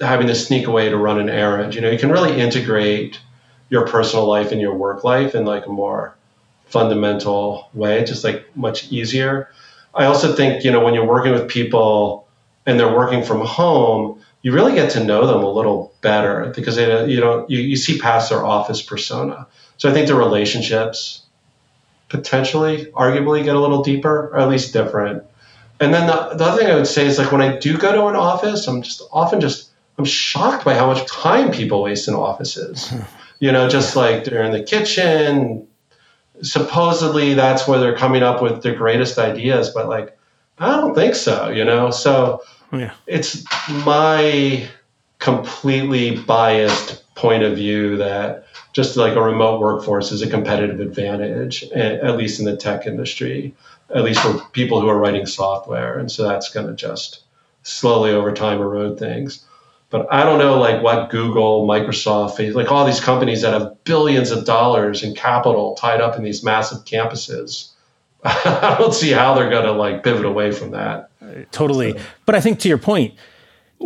[0.00, 1.74] having to sneak away to run an errand.
[1.74, 3.20] You know, you can really integrate
[3.68, 6.14] your personal life and your work life in like a more
[6.66, 9.50] fundamental way, just like much easier.
[9.94, 12.28] I also think, you know, when you're working with people
[12.66, 16.76] and they're working from home, you really get to know them a little better because
[16.76, 19.46] they, you know you, you see past their office persona.
[19.76, 21.22] So I think the relationships
[22.08, 25.24] potentially, arguably, get a little deeper or at least different.
[25.78, 27.92] And then the, the other thing I would say is like when I do go
[27.92, 29.69] to an office, I'm just often just
[30.00, 32.90] I'm shocked by how much time people waste in offices.
[33.38, 35.68] you know, just like they're in the kitchen.
[36.40, 40.18] Supposedly that's where they're coming up with their greatest ideas, but like
[40.58, 41.50] I don't think so.
[41.50, 42.94] You know, so yeah.
[43.06, 43.44] it's
[43.84, 44.66] my
[45.18, 51.62] completely biased point of view that just like a remote workforce is a competitive advantage,
[51.74, 53.54] at least in the tech industry,
[53.94, 55.98] at least for people who are writing software.
[55.98, 57.20] And so that's going to just
[57.64, 59.44] slowly over time erode things.
[59.90, 64.30] But I don't know, like what Google, Microsoft, like all these companies that have billions
[64.30, 67.72] of dollars in capital tied up in these massive campuses.
[68.24, 71.10] I don't see how they're going to like pivot away from that.
[71.50, 71.92] Totally.
[71.92, 72.04] So.
[72.24, 73.14] But I think to your point,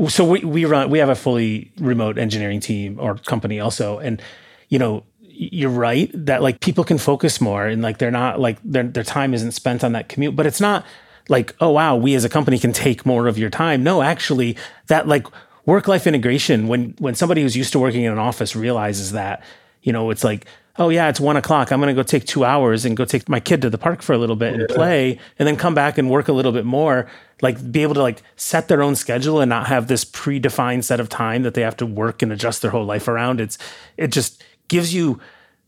[0.09, 4.21] so we, we run we have a fully remote engineering team or company also and
[4.69, 8.59] you know you're right that like people can focus more and like they're not like
[8.65, 10.85] their their time isn't spent on that commute but it's not
[11.29, 14.57] like oh wow we as a company can take more of your time no actually
[14.89, 15.27] that like
[15.67, 19.43] work life integration when when somebody who's used to working in an office realizes that
[19.83, 20.47] you know it's like
[20.79, 23.29] oh yeah it's one o'clock i'm going to go take two hours and go take
[23.29, 25.99] my kid to the park for a little bit and play and then come back
[25.99, 27.09] and work a little bit more
[27.43, 31.01] like be able to like set their own schedule and not have this predefined set
[31.01, 33.59] of time that they have to work and adjust their whole life around it's
[33.97, 35.21] it just gives you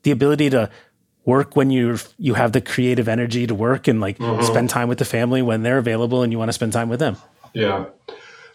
[0.03, 0.71] the ability to
[1.27, 4.43] work when you you have the creative energy to work and like mm-hmm.
[4.43, 7.01] spend time with the family when they're available and you want to spend time with
[7.01, 7.17] them.
[7.53, 7.87] Yeah.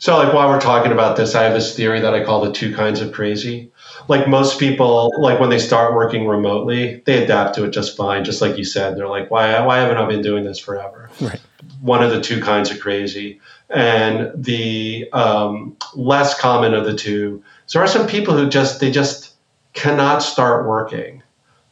[0.01, 2.51] So like while we're talking about this, I have this theory that I call the
[2.51, 3.71] two kinds of crazy.
[4.07, 8.23] Like most people, like when they start working remotely, they adapt to it just fine.
[8.23, 11.11] Just like you said, they're like, why why haven't I been doing this forever?
[11.19, 11.39] Right.
[11.81, 17.43] One of the two kinds of crazy, and the um, less common of the two.
[17.67, 19.35] So there are some people who just they just
[19.73, 21.21] cannot start working.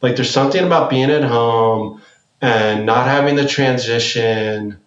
[0.04, 2.04] Like there's something about being at home
[2.42, 4.78] and not having the transition,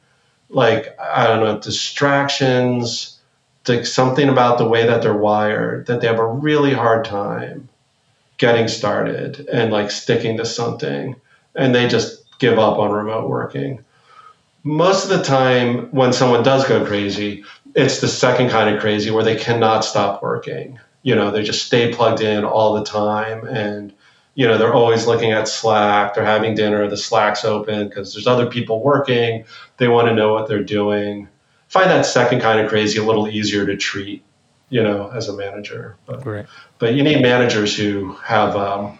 [0.48, 3.11] like I don't know, distractions,
[3.68, 7.68] like something about the way that they're wired that they have a really hard time
[8.38, 11.14] getting started and like sticking to something
[11.54, 13.84] and they just give up on remote working.
[14.64, 17.44] Most of the time, when someone does go crazy,
[17.74, 20.78] it's the second kind of crazy where they cannot stop working.
[21.02, 23.92] You know, they just stay plugged in all the time and
[24.34, 28.26] you know they're always looking at slack they're having dinner the slack's open because there's
[28.26, 29.44] other people working
[29.76, 31.28] they want to know what they're doing
[31.72, 34.22] find that second kind of crazy a little easier to treat
[34.68, 36.46] you know as a manager but, right.
[36.78, 38.98] but you need managers who have um,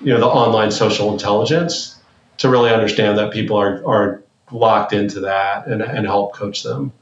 [0.00, 2.00] you know the online social intelligence
[2.38, 6.92] to really understand that people are are locked into that and, and help coach them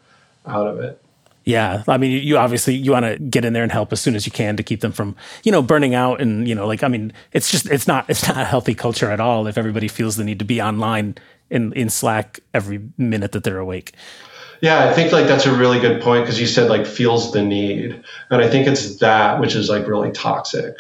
[0.47, 0.99] out of it
[1.45, 4.15] yeah, I mean, you obviously you want to get in there and help as soon
[4.15, 6.85] as you can to keep them from, you know, burning out and you know, like
[6.85, 9.89] I mean, it's just it's not it's not a healthy culture at all if everybody
[9.89, 11.17] feels the need to be online
[11.51, 13.93] in in Slack every minute that they're awake.
[14.63, 17.43] Yeah, I think like that's a really good point because you said like feels the
[17.43, 18.01] need,
[18.31, 20.77] and I think it's that which is like really toxic.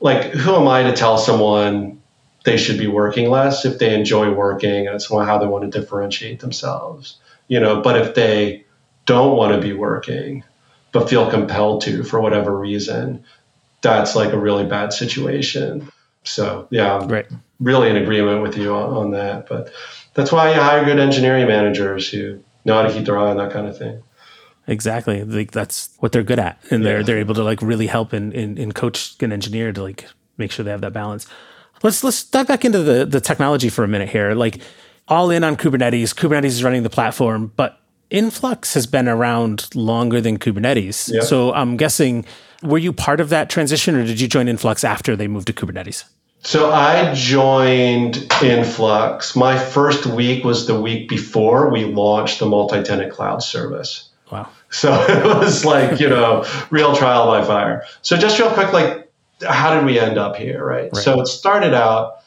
[0.00, 2.00] Like, who am I to tell someone
[2.44, 5.80] they should be working less if they enjoy working and it's how they want to
[5.80, 7.18] differentiate themselves?
[7.48, 8.64] You know, but if they
[9.04, 10.44] don't want to be working
[10.92, 13.24] but feel compelled to for whatever reason,
[13.80, 15.90] that's like a really bad situation.
[16.22, 17.26] So yeah, I'm right.
[17.58, 19.48] really in agreement with you on, on, that.
[19.48, 19.72] But
[20.14, 23.36] that's why you hire good engineering managers who know how to keep their eye on
[23.36, 24.02] that kind of thing.
[24.66, 25.24] Exactly.
[25.24, 26.58] Like that's what they're good at.
[26.70, 29.82] And they're they're able to like really help and, and, and coach an engineer to
[29.82, 30.06] like
[30.38, 31.26] make sure they have that balance.
[31.82, 34.34] Let's let's dive back into the the technology for a minute here.
[34.34, 34.60] Like
[35.08, 36.14] all in on Kubernetes.
[36.14, 41.12] Kubernetes is running the platform, but Influx has been around longer than Kubernetes.
[41.12, 41.24] Yep.
[41.24, 42.24] So I'm guessing,
[42.62, 45.52] were you part of that transition or did you join Influx after they moved to
[45.52, 46.04] Kubernetes?
[46.42, 49.36] So I joined Influx.
[49.36, 54.10] My first week was the week before we launched the multi tenant cloud service.
[54.30, 54.48] Wow.
[54.70, 57.84] So it was like, you know, real trial by fire.
[58.02, 59.08] So just real quick, like,
[59.46, 60.90] how did we end up here, right?
[60.92, 60.96] right.
[60.96, 62.18] So it started out,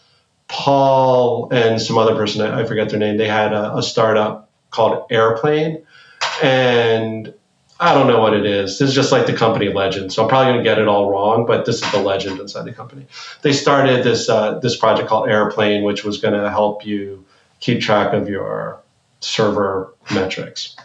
[0.47, 5.09] Paul and some other person, I forget their name, they had a, a startup called
[5.09, 5.83] Errplane.
[6.41, 7.33] And
[7.79, 8.79] I don't know what it is.
[8.79, 10.13] This is just like the company legend.
[10.13, 12.63] So I'm probably going to get it all wrong, but this is the legend inside
[12.63, 13.05] the company.
[13.41, 17.25] They started this uh, this project called Errplane, which was going to help you
[17.59, 18.79] keep track of your
[19.19, 20.75] server metrics.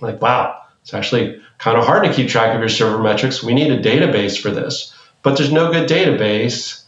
[0.00, 3.42] Like, wow, it's actually kind of hard to keep track of your server metrics.
[3.42, 6.84] We need a database for this, but there's no good database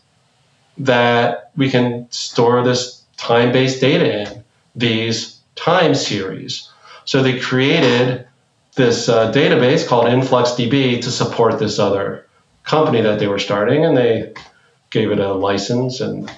[0.78, 4.44] that we can store this time-based data in.
[4.76, 6.68] These time series.
[7.04, 8.28] So they created
[8.80, 12.26] this uh, database called InfluxDB to support this other
[12.64, 14.32] company that they were starting, and they
[14.88, 16.30] gave it a license and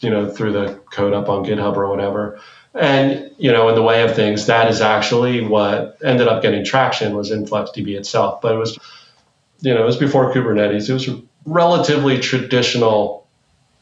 [0.00, 2.40] you know threw the code up on GitHub or whatever.
[2.72, 6.64] And you know, in the way of things, that is actually what ended up getting
[6.64, 8.40] traction was InfluxDB itself.
[8.40, 8.78] But it was,
[9.60, 10.88] you know, it was before Kubernetes.
[10.88, 11.08] It was
[11.46, 13.26] relatively traditional,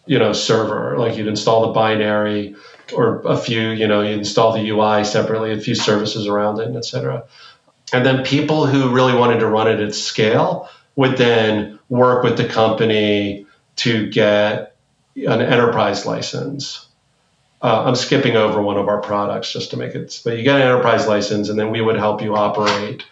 [0.07, 0.97] you know, server.
[0.97, 2.57] Like you'd install the binary
[2.97, 6.75] or a few, you know, you install the UI separately, a few services around it,
[6.75, 7.25] et cetera.
[7.93, 12.37] And then people who really wanted to run it at scale would then work with
[12.37, 14.77] the company to get
[15.17, 16.89] an enterprise license.
[17.63, 20.57] Uh, I'm skipping over one of our products just to make it, but you get
[20.57, 23.05] an enterprise license, and then we would help you operate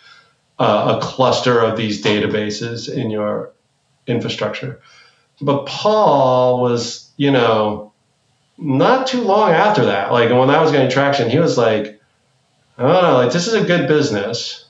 [0.58, 3.52] uh, a cluster of these databases in your
[4.06, 4.80] infrastructure.
[5.40, 7.92] But Paul was, you know,
[8.58, 12.00] not too long after that, like when that was getting traction, he was like,
[12.78, 14.66] I don't know, like this is a good business.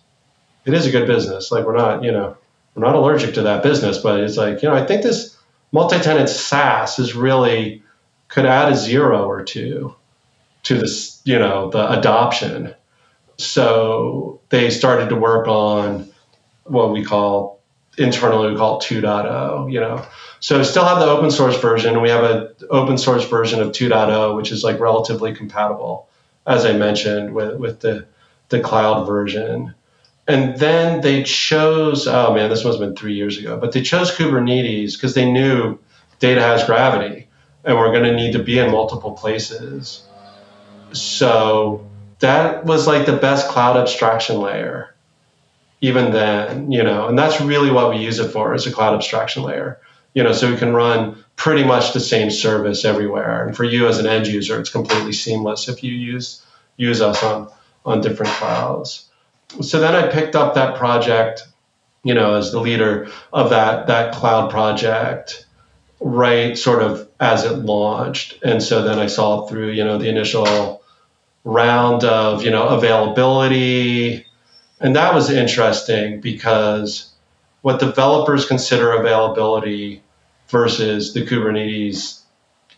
[0.64, 1.50] It is a good business.
[1.50, 2.36] Like we're not, you know,
[2.74, 5.36] we're not allergic to that business, but it's like, you know, I think this
[5.72, 7.82] multi-tenant SaaS is really
[8.28, 9.94] could add a zero or two
[10.64, 12.74] to this, you know, the adoption.
[13.38, 16.09] So they started to work on
[16.64, 17.61] what we call
[17.98, 20.05] internally we call it 2.0, you know.
[20.40, 22.00] So still have the open source version.
[22.00, 26.09] We have an open source version of 2.0, which is like relatively compatible,
[26.47, 28.07] as I mentioned, with, with the,
[28.49, 29.74] the cloud version.
[30.28, 33.82] And then they chose, oh man, this must have been three years ago, but they
[33.82, 35.78] chose Kubernetes because they knew
[36.20, 37.28] data has gravity
[37.64, 40.05] and we're going to need to be in multiple places.
[40.93, 41.88] So
[42.20, 44.93] that was like the best cloud abstraction layer
[45.82, 48.95] even then, you know, and that's really what we use it for as a cloud
[48.95, 49.80] abstraction layer,
[50.14, 53.47] you know, so we can run pretty much the same service everywhere.
[53.47, 56.45] And for you as an end user, it's completely seamless if you use
[56.76, 57.49] use us on
[57.85, 59.09] on different clouds.
[59.61, 61.43] So then I picked up that project,
[62.05, 65.47] you know, as the leader of that that cloud project,
[66.01, 68.39] right sort of as it launched.
[68.43, 70.83] And so then I saw through, you know, the initial
[71.45, 74.26] round of, you know, availability,
[74.80, 77.12] and that was interesting because
[77.62, 80.03] what developers consider availability
[80.53, 82.20] versus the Kubernetes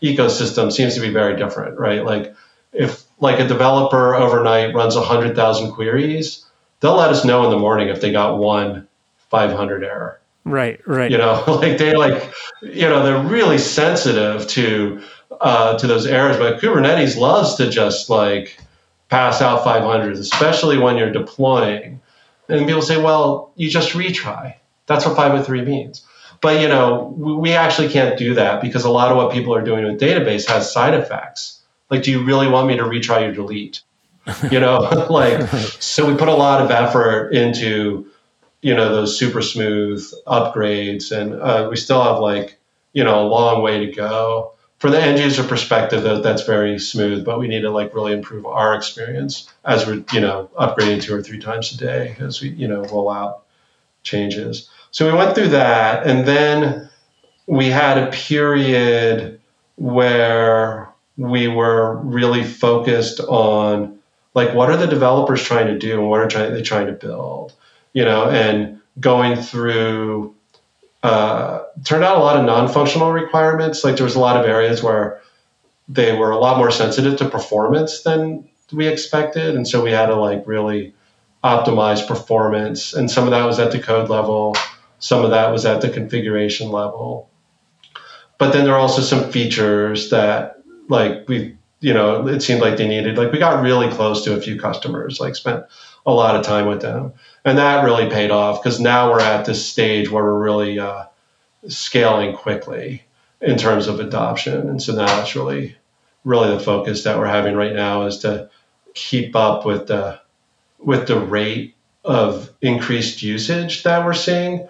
[0.01, 2.03] ecosystem seems to be very different, right?
[2.03, 2.33] Like
[2.73, 6.45] if like a developer overnight runs 100,000 queries,
[6.79, 8.87] they'll let us know in the morning if they got one
[9.29, 10.19] 500 error.
[10.43, 11.11] Right, right.
[11.11, 15.01] You know, like they like, you know, they're really sensitive to
[15.41, 16.37] uh, to those errors.
[16.37, 18.57] But Kubernetes loves to just like
[19.09, 22.01] pass out 500s, especially when you're deploying.
[22.47, 24.55] And people say, well, you just retry.
[24.85, 26.05] That's what 503 means.
[26.41, 29.63] But you know, we actually can't do that because a lot of what people are
[29.63, 31.61] doing with database has side effects.
[31.89, 33.81] Like, do you really want me to retry your delete?
[34.51, 34.79] You know,
[35.09, 35.47] like
[35.79, 38.07] so we put a lot of effort into
[38.61, 42.57] you know those super smooth upgrades, and uh, we still have like
[42.93, 44.53] you know a long way to go.
[44.79, 48.13] For the end user perspective, that, that's very smooth, but we need to like really
[48.13, 52.41] improve our experience as we're you know upgrading two or three times a day as
[52.41, 53.43] we you know roll out
[54.01, 54.69] changes.
[54.95, 56.89] So we went through that, and then
[57.47, 59.41] we had a period
[59.75, 60.87] where
[61.17, 63.99] we were really focused on
[64.35, 67.51] like what are the developers trying to do and what are they trying to build,
[67.91, 70.33] you know, and going through.
[71.03, 73.83] Uh, turned out a lot of non-functional requirements.
[73.83, 75.21] Like there was a lot of areas where
[75.89, 80.05] they were a lot more sensitive to performance than we expected, and so we had
[80.05, 80.93] to like really
[81.43, 82.93] optimize performance.
[82.93, 84.55] And some of that was at the code level
[84.99, 87.29] some of that was at the configuration level.
[88.37, 92.77] But then there are also some features that, like, we, you know, it seemed like
[92.77, 93.17] they needed.
[93.17, 95.65] Like, we got really close to a few customers, like, spent
[96.05, 97.13] a lot of time with them.
[97.43, 101.05] And that really paid off because now we're at this stage where we're really uh,
[101.67, 103.03] scaling quickly
[103.41, 104.69] in terms of adoption.
[104.69, 105.75] And so now that's really,
[106.23, 108.49] really the focus that we're having right now is to
[108.93, 110.19] keep up with the
[110.79, 114.67] with the rate of increased usage that we're seeing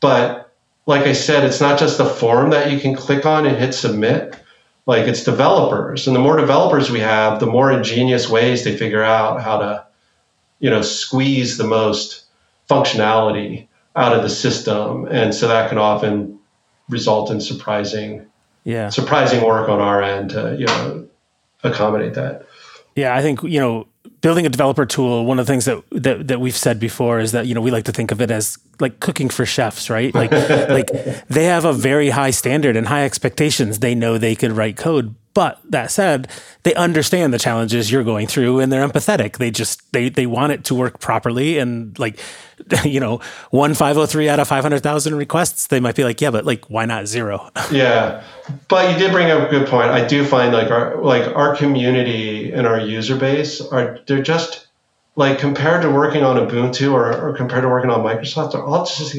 [0.00, 0.52] but
[0.86, 3.74] like I said, it's not just the form that you can click on and hit
[3.74, 4.36] submit.
[4.86, 9.04] Like it's developers, and the more developers we have, the more ingenious ways they figure
[9.04, 9.86] out how to,
[10.58, 12.24] you know, squeeze the most
[12.68, 16.40] functionality out of the system, and so that can often
[16.88, 18.26] result in surprising,
[18.64, 21.06] yeah, surprising work on our end to you know
[21.62, 22.46] accommodate that.
[22.96, 23.86] Yeah, I think you know
[24.20, 27.32] building a developer tool, one of the things that, that that we've said before is
[27.32, 30.14] that you know we like to think of it as like cooking for chefs, right?
[30.14, 30.30] Like
[30.68, 30.90] like
[31.28, 33.78] they have a very high standard and high expectations.
[33.78, 36.28] They know they could write code, but that said,
[36.64, 39.38] they understand the challenges you're going through and they're empathetic.
[39.38, 42.18] They just they they want it to work properly and like
[42.84, 43.20] you know,
[43.50, 47.06] one 503 out of 500,000 requests, they might be like, yeah, but like why not
[47.06, 47.50] zero?
[47.70, 48.22] yeah.
[48.68, 49.90] But you did bring up a good point.
[49.90, 54.66] I do find like our like our community and our user base are they're just
[55.16, 58.84] like compared to working on Ubuntu or, or compared to working on Microsoft, they're all
[58.84, 59.14] just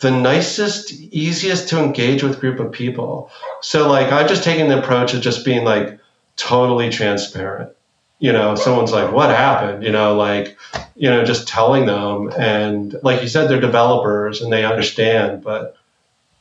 [0.00, 3.30] the nicest, easiest to engage with group of people.
[3.62, 5.98] So like I've just taken the approach of just being like
[6.36, 7.72] totally transparent.
[8.20, 9.84] You know, someone's like, what happened?
[9.84, 10.56] You know, like,
[10.96, 12.32] you know, just telling them.
[12.36, 15.42] And like you said, they're developers and they understand.
[15.42, 15.76] But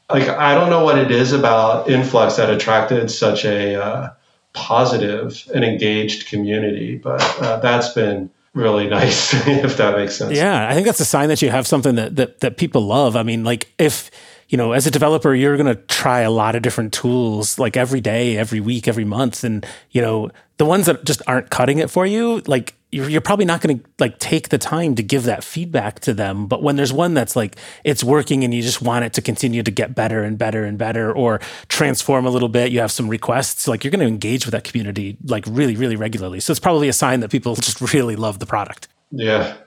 [0.09, 4.13] like, I don't know what it is about Influx that attracted such a uh,
[4.53, 6.97] positive and engaged community.
[6.97, 10.33] But uh, that's been really nice, if that makes sense.
[10.33, 13.15] Yeah, I think that's a sign that you have something that that that people love.
[13.15, 14.11] I mean, like if
[14.49, 17.75] you know, as a developer, you're going to try a lot of different tools like
[17.75, 19.43] every day, every week, every month.
[19.43, 23.21] And, you know, the ones that just aren't cutting it for you, like you're, you're
[23.21, 26.47] probably not going to like take the time to give that feedback to them.
[26.47, 29.61] But when there's one that's like, it's working and you just want it to continue
[29.61, 33.09] to get better and better and better or transform a little bit, you have some
[33.09, 36.39] requests, like you're going to engage with that community like really, really regularly.
[36.39, 38.87] So it's probably a sign that people just really love the product.
[39.11, 39.57] Yeah.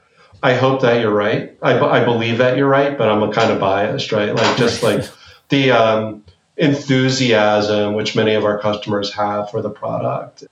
[0.43, 1.57] I hope that you're right.
[1.61, 4.35] I, I believe that you're right, but I'm a kind of biased, right?
[4.35, 5.05] Like just like
[5.51, 6.25] the um,
[6.57, 10.45] enthusiasm which many of our customers have for the product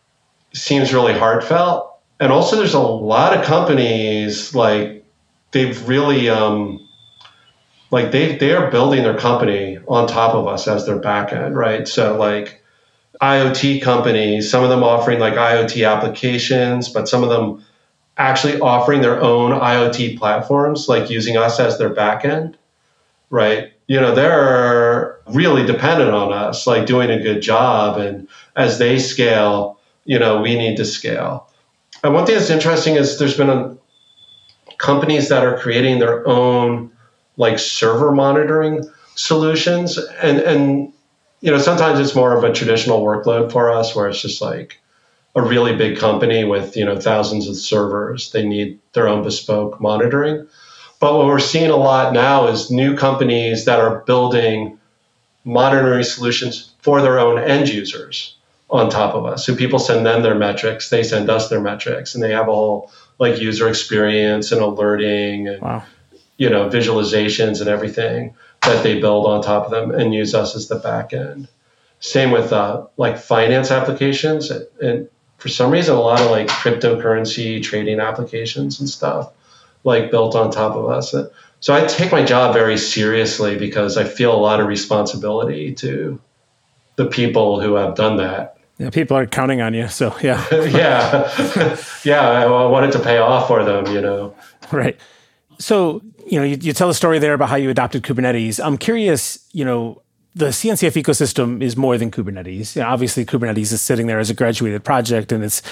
[0.53, 1.88] seems really heartfelt.
[2.21, 5.05] And also, there's a lot of companies like
[5.53, 6.89] they've really um,
[7.91, 11.87] like they they are building their company on top of us as their backend, right?
[11.87, 12.63] So like
[13.21, 17.65] IoT companies, some of them offering like IoT applications, but some of them
[18.17, 22.55] actually offering their own IoT platforms, like using us as their backend,
[23.31, 23.73] right?
[23.87, 27.99] You know, they're really dependent on us, like doing a good job.
[27.99, 31.48] And as they scale, you know, we need to scale.
[32.03, 33.77] And one thing that's interesting is there's been a,
[34.79, 36.93] companies that are creating their own
[37.37, 39.99] like server monitoring solutions.
[39.99, 40.93] And, and,
[41.41, 44.81] you know, sometimes it's more of a traditional workload for us where it's just like,
[45.39, 48.33] a really big company with you know thousands of servers.
[48.33, 50.47] They need their own bespoke monitoring.
[51.01, 54.79] But what we're seeing a lot now is new companies that are building
[55.45, 58.35] monitoring solutions for their own end users
[58.71, 59.47] on top of us.
[59.47, 62.91] So people send them their metrics, they send us their metrics, and they have all
[63.19, 65.83] like user experience and alerting and Wow.
[66.37, 70.55] you know visualizations and everything that they build on top of them and use us
[70.55, 71.49] as the back end.
[72.01, 74.51] Same with uh, like finance applications
[74.81, 75.09] and
[75.39, 79.33] for some reason a lot of like cryptocurrency trading applications and stuff
[79.85, 81.15] like built on top of us.
[81.61, 86.21] So I take my job very seriously because I feel a lot of responsibility to
[86.97, 88.58] the people who have done that.
[88.79, 89.89] Yeah, people are counting on you.
[89.89, 91.29] So yeah, yeah,
[92.05, 92.21] yeah.
[92.21, 94.35] I wanted to pay off for them, you know.
[94.71, 94.97] right.
[95.59, 98.65] So you know, you, you tell a story there about how you adopted Kubernetes.
[98.65, 100.03] I'm curious, you know,
[100.35, 102.77] the CNCF ecosystem is more than Kubernetes.
[102.77, 105.63] You know, obviously, Kubernetes is sitting there as a graduated project, and it's,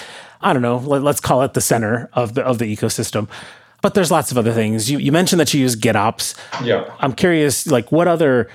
[0.41, 3.29] I don't know, let, us call it the center of the of the ecosystem.
[3.83, 4.91] But there's lots of other things.
[4.91, 6.35] You, you mentioned that you use GitOps.
[6.65, 6.93] Yeah.
[6.99, 8.49] I'm curious, like, what other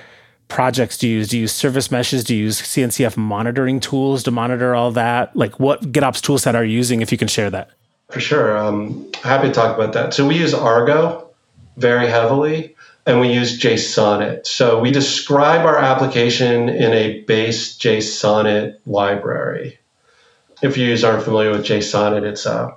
[0.48, 1.28] projects do you use?
[1.28, 2.24] Do you use service meshes?
[2.24, 5.34] Do you use CNCF monitoring tools to monitor all that?
[5.34, 7.00] Like, what GitOps toolset are you using?
[7.00, 7.70] If you can share that.
[8.10, 8.58] For sure.
[8.58, 10.12] Um, happy to talk about that.
[10.12, 11.30] So we use Argo
[11.78, 12.76] very heavily
[13.06, 14.46] and we use Jsonnet.
[14.46, 19.78] So we describe our application in a base Jsonnet library.
[20.62, 22.76] If you aren't familiar with Jsonnet, it's a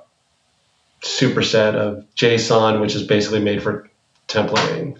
[1.03, 3.89] superset of JSON, which is basically made for
[4.27, 4.97] templating.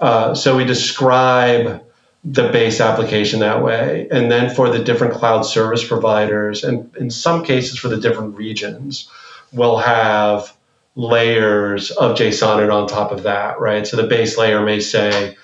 [0.00, 1.82] Uh, so we describe
[2.24, 4.08] the base application that way.
[4.10, 8.36] And then for the different cloud service providers, and in some cases for the different
[8.36, 9.10] regions,
[9.52, 10.56] we'll have
[10.96, 13.86] layers of JSON on top of that, right?
[13.86, 15.36] So the base layer may say,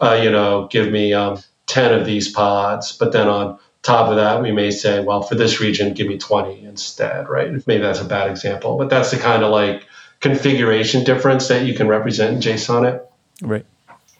[0.00, 4.16] uh, you know, give me um, 10 of these pods, but then on top of
[4.16, 7.50] that, we may say, well, for this region, give me 20 instead, right?
[7.66, 9.86] Maybe that's a bad example, but that's the kind of like
[10.20, 13.02] configuration difference that you can represent in JSON.
[13.42, 13.64] Right.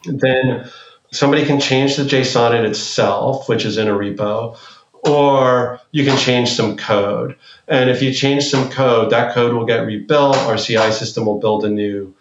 [0.04, 0.70] Then
[1.12, 4.56] somebody can change the JSON itself, which is in a repo,
[5.04, 7.36] or you can change some code.
[7.68, 10.36] And if you change some code, that code will get rebuilt.
[10.36, 12.14] Our CI system will build a new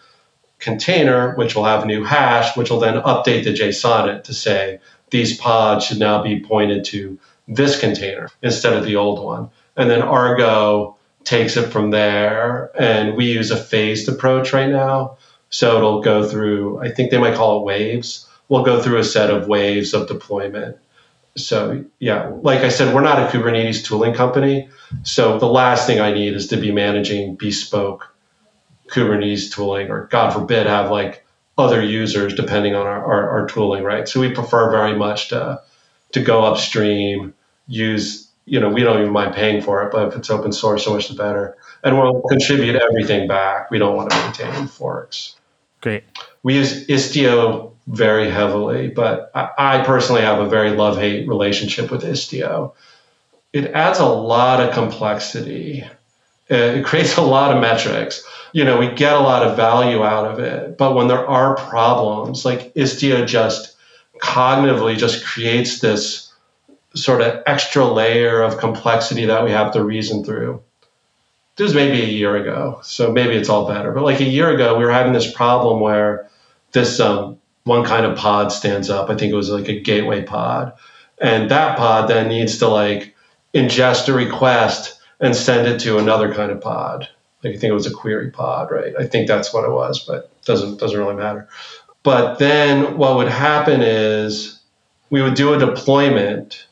[0.59, 4.79] container, which will have a new hash, which will then update the JSON to say
[5.09, 7.17] these pods should now be pointed to
[7.47, 9.49] this container instead of the old one.
[9.75, 12.71] And then Argo takes it from there.
[12.79, 15.17] And we use a phased approach right now.
[15.49, 18.27] So it'll go through, I think they might call it waves.
[18.47, 20.77] We'll go through a set of waves of deployment
[21.39, 24.69] so yeah, like I said, we're not a Kubernetes tooling company.
[25.03, 28.13] So the last thing I need is to be managing bespoke
[28.87, 31.25] Kubernetes tooling, or God forbid, have like
[31.57, 34.07] other users depending on our, our, our tooling, right?
[34.07, 35.61] So we prefer very much to
[36.13, 37.33] to go upstream,
[37.67, 40.83] use you know we don't even mind paying for it, but if it's open source,
[40.83, 41.55] so much the better.
[41.83, 43.71] And we'll contribute everything back.
[43.71, 45.35] We don't want to maintain forks.
[45.81, 46.03] Great.
[46.43, 52.03] We use Istio very heavily, but I, personally have a very love hate relationship with
[52.03, 52.73] Istio.
[53.51, 55.83] It adds a lot of complexity.
[56.51, 58.23] Uh, it creates a lot of metrics.
[58.53, 61.55] You know, we get a lot of value out of it, but when there are
[61.55, 63.75] problems, like Istio just
[64.21, 66.31] cognitively just creates this
[66.95, 70.61] sort of extra layer of complexity that we have to reason through.
[71.59, 73.91] This was maybe a year ago, so maybe it's all better.
[73.91, 76.29] But like a year ago, we were having this problem where
[76.71, 79.09] this um, one kind of pod stands up.
[79.09, 80.71] I think it was like a gateway pod.
[81.19, 83.13] And that pod then needs to like
[83.53, 87.09] ingest a request and send it to another kind of pod.
[87.43, 88.93] Like I think it was a query pod, right?
[88.97, 91.49] I think that's what it was, but doesn't doesn't really matter.
[92.03, 94.61] But then what would happen is
[95.09, 96.67] we would do a deployment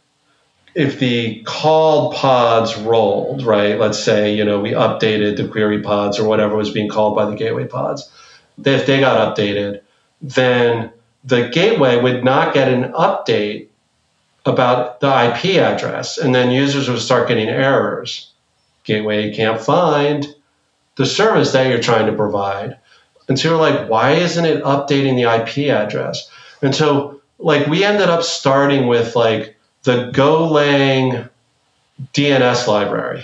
[0.77, 3.79] if the called pods rolled, right?
[3.79, 7.25] Let's say, you know, we updated the query pods or whatever was being called by
[7.25, 8.07] the gateway pods.
[8.63, 9.81] If they got updated,
[10.21, 10.91] then
[11.23, 13.69] the gateway would not get an update
[14.45, 16.19] about the IP address.
[16.19, 18.31] And then users would start getting errors.
[18.83, 20.27] Gateway can't find
[20.95, 22.77] the service that you're trying to provide.
[23.27, 26.29] And so you're like, why isn't it updating the IP address?
[26.61, 29.56] And so, like, we ended up starting with like
[29.87, 31.29] the Golang
[32.13, 33.23] DNS library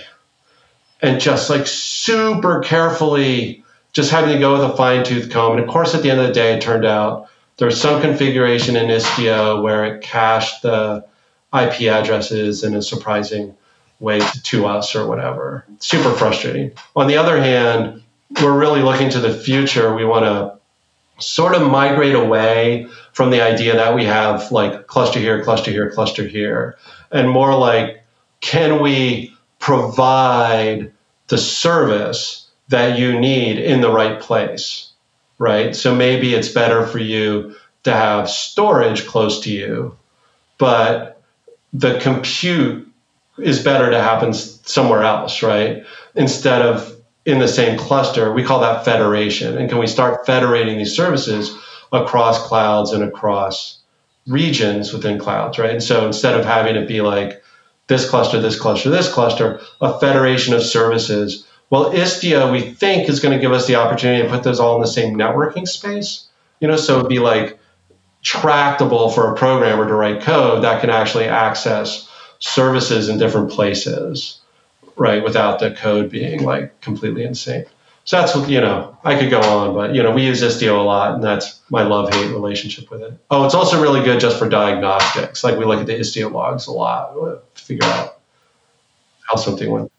[1.02, 3.62] and just like super carefully
[3.92, 5.52] just having to go with a fine tooth comb.
[5.52, 8.76] And of course, at the end of the day, it turned out there's some configuration
[8.76, 11.04] in Istio where it cached the
[11.52, 13.54] IP addresses in a surprising
[14.00, 15.66] way to us or whatever.
[15.80, 16.72] Super frustrating.
[16.96, 18.02] On the other hand,
[18.42, 19.94] we're really looking to the future.
[19.94, 25.20] We want to sort of migrate away from the idea that we have like cluster
[25.20, 26.76] here, cluster here, cluster here,
[27.10, 28.04] and more like,
[28.42, 30.92] can we provide
[31.28, 34.92] the service that you need in the right place,
[35.38, 35.74] right?
[35.74, 39.96] So maybe it's better for you to have storage close to you
[40.58, 41.22] but
[41.72, 42.90] the compute
[43.38, 45.84] is better to happen somewhere else, right?
[46.14, 46.92] Instead of
[47.26, 49.58] in the same cluster, we call that federation.
[49.58, 51.56] And can we start federating these services
[51.94, 53.78] across clouds and across
[54.26, 55.70] regions within clouds, right?
[55.70, 57.42] And so instead of having it be like
[57.86, 61.46] this cluster, this cluster, this cluster, a federation of services.
[61.70, 64.76] Well, Istio, we think, is going to give us the opportunity to put those all
[64.76, 66.26] in the same networking space.
[66.60, 67.58] You know, so it'd be like
[68.22, 74.40] tractable for a programmer to write code that can actually access services in different places,
[74.96, 77.66] right, without the code being like completely insane.
[78.04, 80.82] So that's you know, I could go on, but, you know, we use Istio a
[80.82, 83.18] lot, and that's my love hate relationship with it.
[83.30, 85.42] Oh, it's also really good just for diagnostics.
[85.42, 88.20] Like we look at the Istio logs a lot to figure out
[89.26, 89.90] how something went.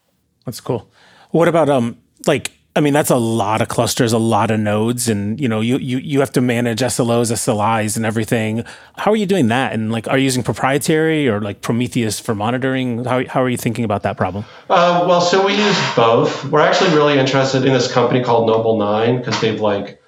[0.44, 0.88] That's cool.
[1.32, 5.08] What about, um, like, I mean, that's a lot of clusters, a lot of nodes,
[5.08, 8.64] and you know, you you you have to manage SLOs, SLIs, and everything.
[8.98, 9.72] How are you doing that?
[9.72, 13.04] And like, are you using proprietary or like Prometheus for monitoring?
[13.04, 14.44] How how are you thinking about that problem?
[14.68, 16.44] Uh, well, so we use both.
[16.44, 20.02] We're actually really interested in this company called Nobl9 because they've like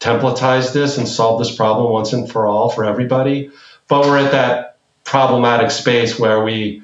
[0.00, 3.50] templatized this and solved this problem once and for all for everybody.
[3.88, 6.82] But we're at that problematic space where we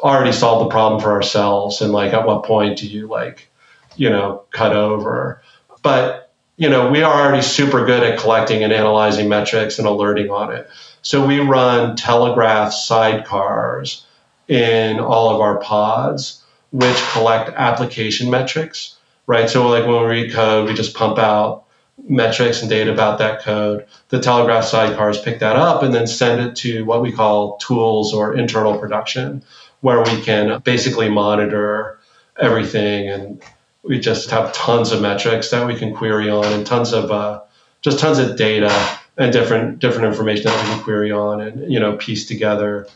[0.00, 3.48] already solved the problem for ourselves, and like, at what point do you like
[3.96, 5.42] you know, cut over.
[5.82, 10.30] But, you know, we are already super good at collecting and analyzing metrics and alerting
[10.30, 10.68] on it.
[11.02, 14.02] So we run telegraf sidecars
[14.48, 16.42] in all of our pods,
[16.72, 19.48] which collect application metrics, right?
[19.48, 21.64] So like when we read code, we just pump out
[22.08, 23.86] metrics and data about that code.
[24.08, 28.12] The Telegraf sidecars pick that up and then send it to what we call tools
[28.12, 29.42] or internal production,
[29.80, 31.98] where we can basically monitor
[32.38, 33.42] everything and
[33.86, 37.42] we just have tons of metrics that we can query on and tons of uh,
[37.82, 41.80] just tons of data and different different information that we can query on and you
[41.80, 42.86] know piece together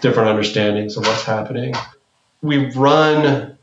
[0.00, 1.74] different understandings of what's happening.
[2.42, 3.58] We run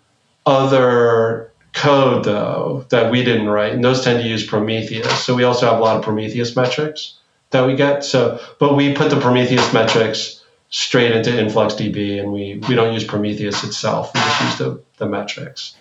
[0.46, 5.24] other code though that we didn't write, and those tend to use Prometheus.
[5.24, 7.18] So we also have a lot of Prometheus metrics
[7.52, 8.04] that we get.
[8.04, 13.04] So, but we put the Prometheus metrics straight into InfluxDB, and we we don't use
[13.04, 14.14] Prometheus itself.
[14.14, 15.76] We just use the the metrics.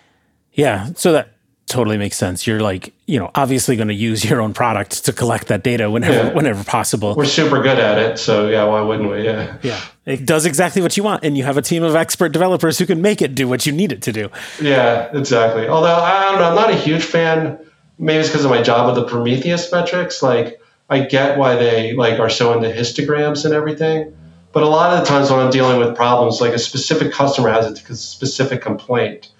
[0.55, 0.91] Yeah.
[0.97, 1.31] So that
[1.67, 2.47] totally makes sense.
[2.47, 5.91] You're like, you know, obviously going to use your own product to collect that data
[5.91, 6.33] whenever yeah.
[6.33, 7.15] whenever possible.
[7.15, 9.25] We're super good at it, so yeah, why wouldn't we?
[9.25, 9.57] Yeah.
[9.63, 9.81] Yeah.
[10.07, 12.87] It does exactly what you want and you have a team of expert developers who
[12.87, 14.29] can make it do what you need it to do.
[14.61, 15.67] Yeah, exactly.
[15.67, 17.59] Although I don't know, I'm not a huge fan
[17.99, 21.95] maybe it's because of my job with the Prometheus metrics, like I get why they
[21.95, 24.17] like are so into histograms and everything.
[24.53, 27.51] But a lot of the times when I'm dealing with problems, like a specific customer
[27.51, 29.31] has a specific complaint,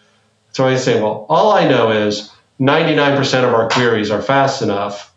[0.55, 2.31] so I say, well, all I know is
[2.61, 5.13] 99% of our queries are fast enough.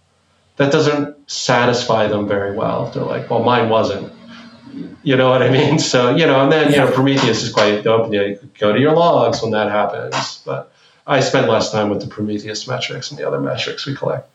[0.57, 2.89] That doesn't satisfy them very well.
[2.89, 4.11] They're like, well, mine wasn't.
[5.03, 5.77] You know what I mean?
[5.87, 8.11] So, you know, and then, you know, Prometheus is quite open.
[8.11, 10.41] You go to your logs when that happens.
[10.43, 10.73] But
[11.05, 14.27] I spend less time with the Prometheus metrics and the other metrics we collect.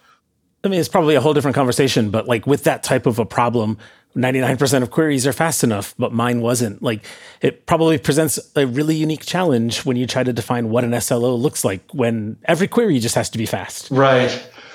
[0.62, 3.26] I mean, it's probably a whole different conversation, but like with that type of a
[3.26, 3.76] problem,
[4.17, 6.83] 99% of queries are fast enough, but mine wasn't.
[6.83, 7.05] Like
[7.41, 11.35] it probably presents a really unique challenge when you try to define what an SLO
[11.35, 13.91] looks like when every query just has to be fast.
[13.91, 14.31] Right.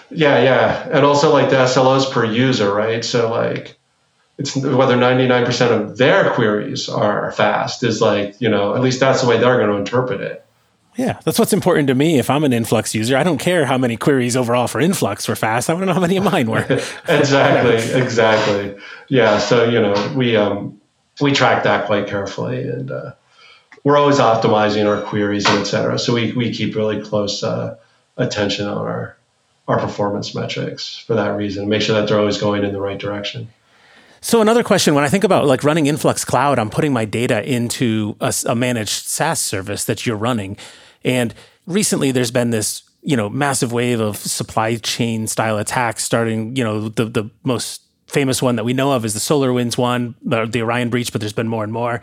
[0.10, 0.90] Yeah, yeah.
[0.92, 3.04] And also like the SLOs per user, right?
[3.04, 3.78] So like
[4.38, 9.22] it's whether 99% of their queries are fast is like, you know, at least that's
[9.22, 10.46] the way they're going to interpret it.
[10.98, 12.18] Yeah, that's what's important to me.
[12.18, 15.36] If I'm an influx user, I don't care how many queries overall for influx were
[15.36, 15.70] fast.
[15.70, 16.64] I want to know how many of mine were.
[17.08, 18.76] exactly, exactly.
[19.08, 20.82] Yeah, so you know we um,
[21.22, 23.12] we track that quite carefully, and uh,
[23.84, 26.00] we're always optimizing our queries and et cetera.
[26.00, 27.78] So we we keep really close uh,
[28.18, 29.16] attention on our
[29.68, 31.70] our performance metrics for that reason.
[31.70, 33.50] Make sure that they're always going in the right direction.
[34.20, 37.48] So another question, when I think about like running Influx Cloud, I'm putting my data
[37.48, 40.58] into a, a managed SaaS service that you're running
[41.08, 41.34] and
[41.66, 46.64] recently there's been this, you know, massive wave of supply chain style attacks starting, you
[46.64, 50.62] know, the the most famous one that we know of is the SolarWinds one, the
[50.62, 52.02] Orion breach, but there's been more and more.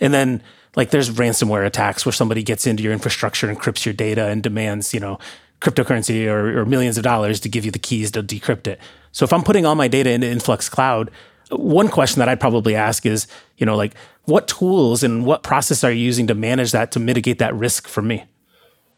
[0.00, 0.42] And then
[0.74, 4.92] like there's ransomware attacks where somebody gets into your infrastructure, encrypts your data and demands,
[4.92, 5.18] you know,
[5.60, 8.80] cryptocurrency or, or millions of dollars to give you the keys to decrypt it.
[9.12, 11.10] So if I'm putting all my data into Influx Cloud,
[11.50, 13.26] one question that I'd probably ask is,
[13.58, 17.00] you know, like what tools and what process are you using to manage that to
[17.00, 18.24] mitigate that risk for me?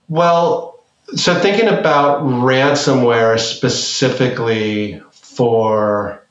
[0.09, 0.82] Well,
[1.14, 6.22] so thinking about ransomware specifically for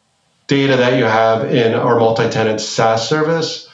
[0.48, 3.70] data that you have in our multi-tenant SaaS service.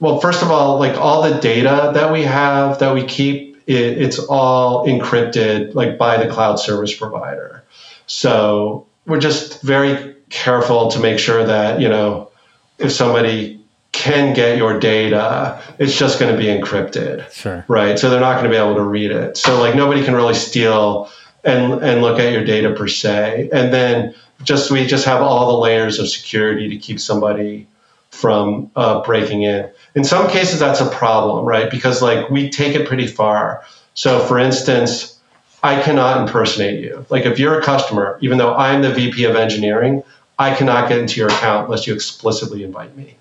[0.00, 3.98] Well, first of all, like all the data that we have that we keep, it,
[3.98, 7.64] it's all encrypted like by the cloud service provider.
[8.06, 12.30] So we're just very careful to make sure that, you know,
[12.78, 13.59] if somebody
[14.00, 15.60] can get your data.
[15.78, 17.30] It's just going to be encrypted.
[17.30, 17.64] Sure.
[17.68, 17.98] Right.
[17.98, 19.36] So they're not going to be able to read it.
[19.36, 21.10] So like nobody can really steal
[21.44, 23.50] and and look at your data per se.
[23.52, 27.66] And then just we just have all the layers of security to keep somebody
[28.10, 29.70] from uh, breaking in.
[29.94, 31.70] In some cases, that's a problem, right?
[31.70, 33.64] Because like we take it pretty far.
[33.92, 35.18] So for instance,
[35.62, 37.04] I cannot impersonate you.
[37.10, 40.02] Like if you're a customer, even though I'm the VP of engineering,
[40.38, 43.16] I cannot get into your account unless you explicitly invite me.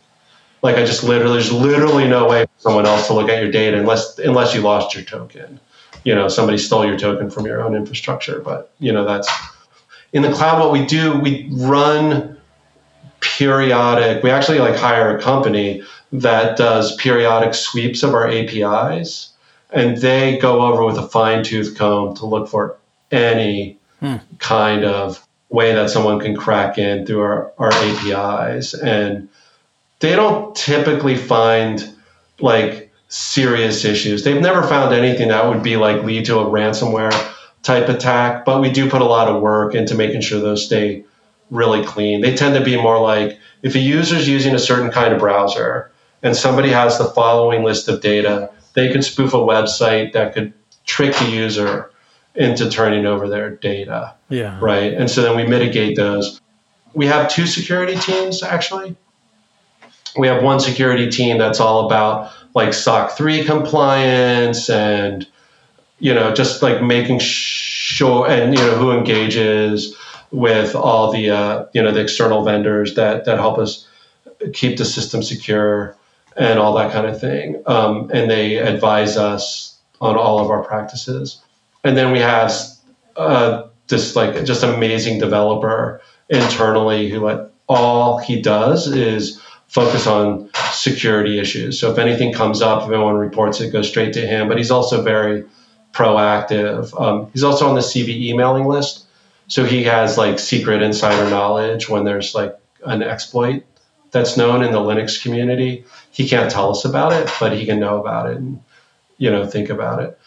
[0.61, 3.51] Like I just literally, there's literally no way for someone else to look at your
[3.51, 5.59] data unless unless you lost your token.
[6.03, 8.39] You know, somebody stole your token from your own infrastructure.
[8.39, 9.29] But you know, that's
[10.13, 10.59] in the cloud.
[10.59, 12.37] What we do, we run
[13.21, 14.23] periodic.
[14.23, 19.31] We actually like hire a company that does periodic sweeps of our APIs,
[19.71, 22.77] and they go over with a fine tooth comb to look for
[23.11, 24.17] any hmm.
[24.39, 28.73] kind of way that someone can crack in through our, our APIs.
[28.73, 29.29] And
[29.99, 31.95] they don't typically find
[32.39, 34.23] like serious issues.
[34.23, 37.11] They've never found anything that would be like lead to a ransomware
[37.63, 41.03] type attack, but we do put a lot of work into making sure those stay
[41.49, 42.21] really clean.
[42.21, 45.19] They tend to be more like if a user is using a certain kind of
[45.19, 45.91] browser
[46.23, 50.53] and somebody has the following list of data, they could spoof a website that could
[50.85, 51.91] trick the user
[52.35, 54.13] into turning over their data.
[54.29, 54.57] Yeah.
[54.61, 54.93] Right.
[54.93, 56.39] And so then we mitigate those.
[56.93, 58.95] We have two security teams actually.
[60.17, 65.27] We have one security team that's all about like SOC 3 compliance and
[65.99, 69.95] you know just like making sure and you know who engages
[70.31, 73.87] with all the uh, you know the external vendors that that help us
[74.53, 75.95] keep the system secure
[76.37, 77.61] and all that kind of thing.
[77.65, 81.41] Um, and they advise us on all of our practices.
[81.83, 82.53] And then we have
[83.15, 89.39] uh, this like just amazing developer internally who like, all he does is
[89.69, 91.79] focus on security issues.
[91.79, 94.47] So if anything comes up, if anyone reports it, goes straight to him.
[94.49, 95.45] But he's also very
[95.93, 96.99] proactive.
[96.99, 99.05] Um, he's also on the CVE emailing list.
[99.47, 102.55] So he has like secret insider knowledge when there's like
[102.85, 103.63] an exploit
[104.11, 105.85] that's known in the Linux community.
[106.11, 108.61] He can't tell us about it, but he can know about it and
[109.17, 110.19] you know think about it.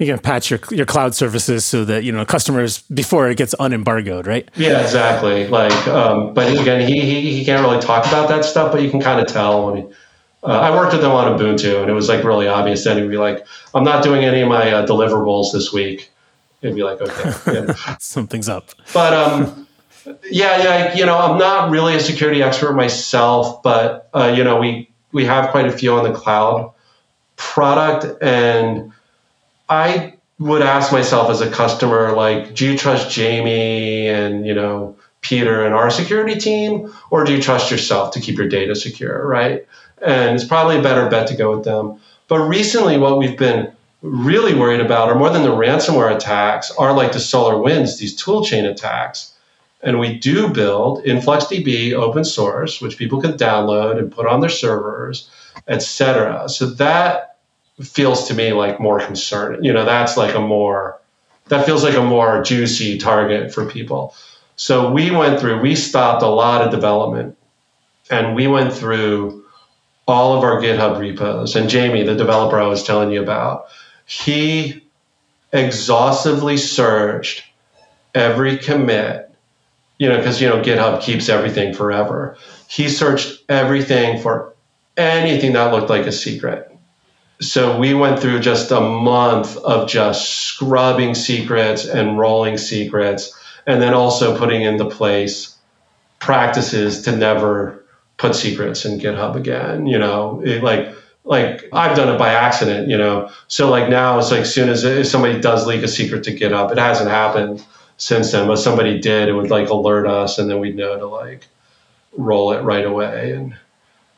[0.00, 3.54] You can patch your your cloud services so that you know customers before it gets
[3.60, 4.50] unembargoed, right?
[4.56, 5.46] Yeah, exactly.
[5.46, 8.90] Like, um, but again, he, he he can't really talk about that stuff, but you
[8.90, 9.92] can kind of tell when he.
[10.42, 12.82] Uh, I worked with him on Ubuntu, and it was like really obvious.
[12.82, 16.10] Then he'd be like, "I'm not doing any of my uh, deliverables this week."
[16.62, 17.96] He'd be like, "Okay, yeah.
[18.00, 19.68] something's up." But um,
[20.30, 24.58] yeah, yeah, you know, I'm not really a security expert myself, but uh, you know,
[24.58, 26.72] we we have quite a few on the cloud
[27.36, 28.92] product, and
[29.70, 34.96] I would ask myself as a customer, like, do you trust Jamie and you know
[35.20, 39.26] Peter and our security team, or do you trust yourself to keep your data secure,
[39.26, 39.66] right?
[40.02, 42.00] And it's probably a better bet to go with them.
[42.28, 46.92] But recently, what we've been really worried about, or more than the ransomware attacks, are
[46.92, 49.34] like the SolarWinds, these toolchain attacks
[49.82, 54.50] and we do build InfluxDB open source, which people can download and put on their
[54.50, 55.30] servers,
[55.68, 56.48] etc.
[56.48, 57.29] So that
[57.82, 59.62] feels to me like more concern.
[59.62, 60.98] You know, that's like a more
[61.48, 64.14] that feels like a more juicy target for people.
[64.56, 67.36] So we went through, we stopped a lot of development
[68.10, 69.44] and we went through
[70.06, 71.56] all of our GitHub repos.
[71.56, 73.66] And Jamie, the developer I was telling you about,
[74.06, 74.84] he
[75.52, 77.42] exhaustively searched
[78.14, 79.30] every commit
[80.00, 82.38] you know, because you know GitHub keeps everything forever.
[82.68, 84.54] He searched everything for
[84.96, 86.69] anything that looked like a secret.
[87.40, 93.34] So we went through just a month of just scrubbing secrets and rolling secrets,
[93.66, 95.56] and then also putting into place
[96.18, 97.82] practices to never
[98.18, 99.86] put secrets in GitHub again.
[99.86, 102.88] You know, it, like like I've done it by accident.
[102.88, 105.88] You know, so like now it's like as soon as if somebody does leak a
[105.88, 107.64] secret to GitHub, it hasn't happened
[107.96, 111.06] since then, but somebody did, it would like alert us, and then we'd know to
[111.06, 111.46] like
[112.12, 113.56] roll it right away and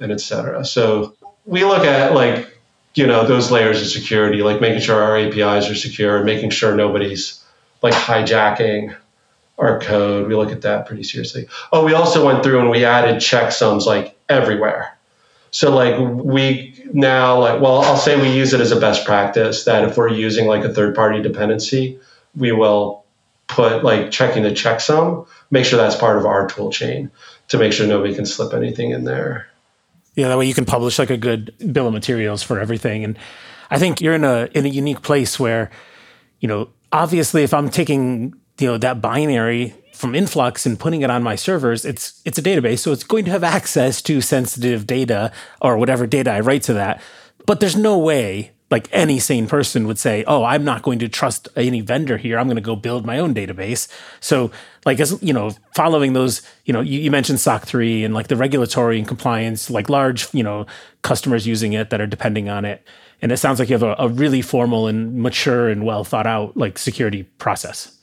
[0.00, 0.64] and etc.
[0.64, 1.14] So
[1.46, 2.51] we look at like
[2.94, 6.50] you know those layers of security, like making sure our APIs are secure and making
[6.50, 7.42] sure nobody's
[7.82, 8.94] like hijacking
[9.58, 10.28] our code.
[10.28, 11.46] We look at that pretty seriously.
[11.72, 14.96] Oh, we also went through and we added checksums like everywhere.
[15.50, 19.64] So like we now like well, I'll say we use it as a best practice
[19.64, 21.98] that if we're using like a third party dependency,
[22.34, 23.04] we will
[23.48, 27.10] put like checking the checksum, make sure that's part of our tool chain
[27.48, 29.46] to make sure nobody can slip anything in there.
[30.14, 33.04] Yeah, that way you can publish like a good bill of materials for everything.
[33.04, 33.18] And
[33.70, 35.70] I think you're in a in a unique place where,
[36.40, 41.10] you know, obviously if I'm taking, you know, that binary, from influx and putting it
[41.10, 44.86] on my servers it's it's a database so it's going to have access to sensitive
[44.86, 47.00] data or whatever data i write to that
[47.46, 51.08] but there's no way like any sane person would say oh i'm not going to
[51.08, 52.38] trust any vendor here.
[52.38, 53.88] I'm going to go build my own database.
[54.20, 54.50] So
[54.84, 58.28] like as you know following those you know you, you mentioned soc 3 and like
[58.28, 60.66] the regulatory and compliance like large you know
[61.02, 62.86] customers using it that are depending on it.
[63.20, 66.26] And it sounds like you have a, a really formal and mature and well thought
[66.26, 67.96] out like security process.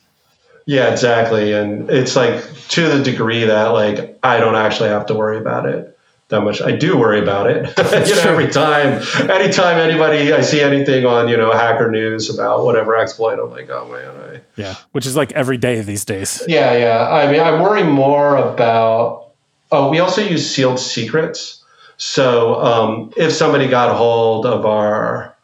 [0.66, 1.52] Yeah, exactly.
[1.52, 5.66] And it's like to the degree that like I don't actually have to worry about
[5.66, 5.98] it
[6.30, 6.62] that much.
[6.62, 7.68] I do worry about it.
[8.08, 12.64] you know, every time, anytime anybody I see anything on you know Hacker News about
[12.64, 16.42] whatever exploit, I'm like, oh man, I, yeah, which is like every day these days.
[16.48, 17.08] Yeah, yeah.
[17.10, 19.28] I mean, I worry more about.
[19.72, 21.62] Oh, we also use sealed secrets.
[21.96, 25.36] So um, if somebody got hold of our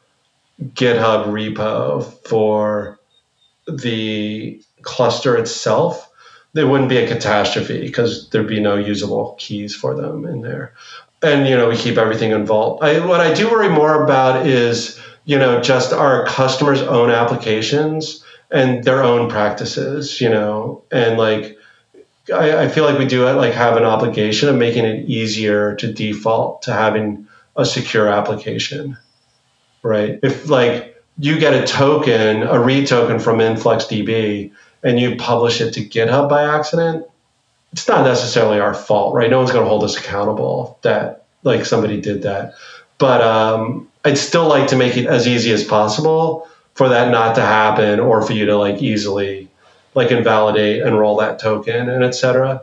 [0.73, 2.99] GitHub repo for
[3.69, 6.11] the cluster itself,
[6.57, 10.73] there wouldn't be a catastrophe because there'd be no usable keys for them in there.
[11.23, 12.83] And you know, we keep everything in Vault.
[12.83, 18.25] I, what I do worry more about is you know just our customers' own applications
[18.51, 20.19] and their own practices.
[20.19, 21.59] You know, and like
[22.33, 25.93] I, I feel like we do like have an obligation of making it easier to
[25.93, 28.97] default to having a secure application,
[29.83, 30.19] right?
[30.23, 34.53] If like you get a token, a read token from InfluxDB,
[34.87, 37.05] and you publish it to GitHub by accident,
[37.73, 39.29] it's not necessarily our fault, right?
[39.29, 42.55] No one's going to hold us accountable that like somebody did that.
[42.99, 47.35] But um, I'd still like to make it as easy as possible for that not
[47.35, 49.49] to happen, or for you to like easily
[49.95, 52.63] like invalidate and roll that token and etc.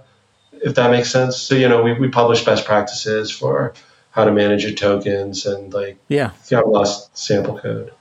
[0.54, 1.36] If that makes sense.
[1.36, 3.74] So you know, we, we publish best practices for
[4.12, 7.92] how to manage your tokens and like yeah, you lost sample code.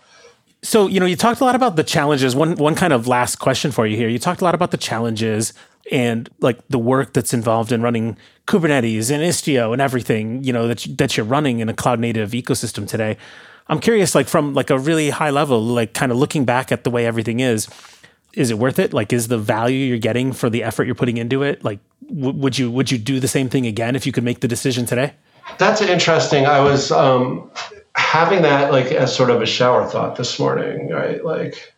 [0.62, 2.36] So, you know, you talked a lot about the challenges.
[2.36, 4.08] One one kind of last question for you here.
[4.08, 5.52] You talked a lot about the challenges
[5.90, 10.68] and like the work that's involved in running Kubernetes and Istio and everything, you know,
[10.68, 13.16] that that you're running in a cloud native ecosystem today.
[13.68, 16.84] I'm curious like from like a really high level, like kind of looking back at
[16.84, 17.68] the way everything is,
[18.34, 18.92] is it worth it?
[18.92, 21.64] Like is the value you're getting for the effort you're putting into it?
[21.64, 24.40] Like w- would you would you do the same thing again if you could make
[24.40, 25.14] the decision today?
[25.58, 26.46] That's interesting.
[26.46, 27.50] I was um
[28.12, 31.24] having that like as sort of a shower thought this morning, right?
[31.24, 31.72] Like,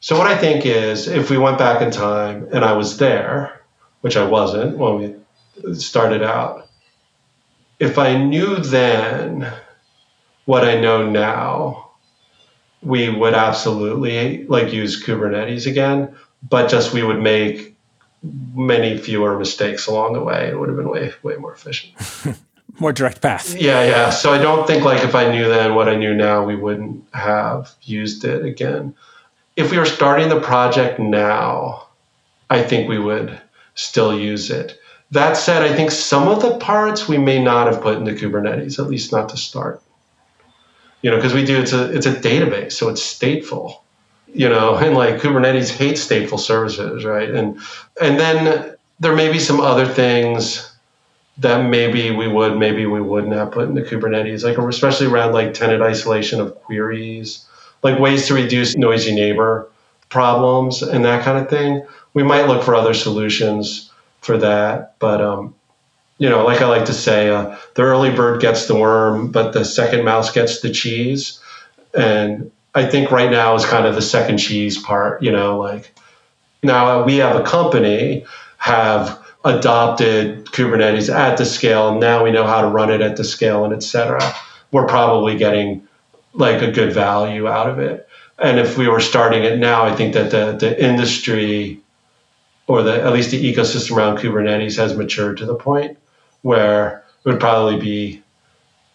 [0.00, 3.62] so what I think is if we went back in time and I was there,
[4.02, 5.24] which I wasn't when
[5.62, 6.68] we started out,
[7.78, 9.50] if I knew then
[10.44, 11.92] what I know now,
[12.82, 16.14] we would absolutely like use Kubernetes again,
[16.46, 17.78] but just we would make
[18.54, 20.48] many fewer mistakes along the way.
[20.48, 21.94] It would have been way, way more efficient.
[22.80, 23.54] more direct path.
[23.54, 24.10] Yeah, yeah.
[24.10, 27.04] So I don't think like if I knew then what I knew now, we wouldn't
[27.12, 28.94] have used it again.
[29.56, 31.88] If we were starting the project now,
[32.48, 33.40] I think we would
[33.74, 34.78] still use it.
[35.10, 38.78] That said, I think some of the parts we may not have put into Kubernetes,
[38.78, 39.82] at least not to start.
[41.02, 43.80] You know, because we do it's a it's a database, so it's stateful.
[44.32, 47.30] You know, and like Kubernetes hates stateful services, right?
[47.30, 47.58] And
[48.00, 50.77] and then there may be some other things
[51.38, 55.54] that maybe we would, maybe we wouldn't have put into Kubernetes, like especially around like
[55.54, 57.46] tenant isolation of queries,
[57.82, 59.70] like ways to reduce noisy neighbor
[60.08, 61.86] problems and that kind of thing.
[62.14, 65.54] We might look for other solutions for that, but um,
[66.18, 69.52] you know, like I like to say, uh, the early bird gets the worm, but
[69.52, 71.40] the second mouse gets the cheese.
[71.94, 75.22] And I think right now is kind of the second cheese part.
[75.22, 75.94] You know, like
[76.62, 78.26] now we have a company
[78.56, 81.98] have adopted Kubernetes at the scale.
[81.98, 84.20] Now we know how to run it at the scale and et cetera.
[84.72, 85.86] We're probably getting
[86.34, 88.08] like a good value out of it.
[88.38, 91.80] And if we were starting it now, I think that the, the industry
[92.66, 95.98] or the at least the ecosystem around Kubernetes has matured to the point
[96.42, 98.22] where it would probably be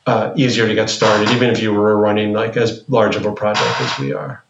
[0.06, 3.34] uh, easier to get started, even if you were running like as large of a
[3.34, 4.44] project as we are.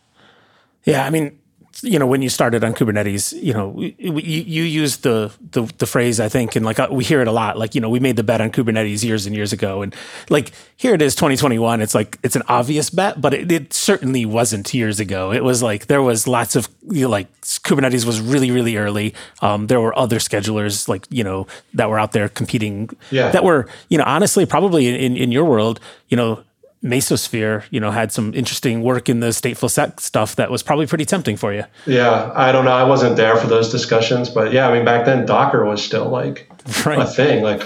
[0.84, 1.40] Yeah, I mean,
[1.82, 5.88] you know when you started on Kubernetes, you know you, you used the, the, the
[5.88, 7.58] phrase I think, and like uh, we hear it a lot.
[7.58, 9.96] Like you know we made the bet on Kubernetes years and years ago, and
[10.30, 11.82] like here it is, 2021.
[11.82, 15.32] It's like it's an obvious bet, but it, it certainly wasn't years ago.
[15.32, 19.16] It was like there was lots of you know, like Kubernetes was really really early.
[19.42, 22.90] Um, there were other schedulers like you know that were out there competing.
[23.10, 23.32] Yeah.
[23.32, 26.44] That were you know honestly probably in in your world you know
[26.84, 30.86] Mesosphere, you know, had some interesting work in the stateful set stuff that was probably
[30.86, 31.64] pretty tempting for you.
[31.86, 32.74] Yeah, I don't know.
[32.74, 36.10] I wasn't there for those discussions, but yeah, I mean, back then Docker was still
[36.10, 36.52] like
[36.86, 37.00] right.
[37.00, 37.42] a thing.
[37.42, 37.64] Like,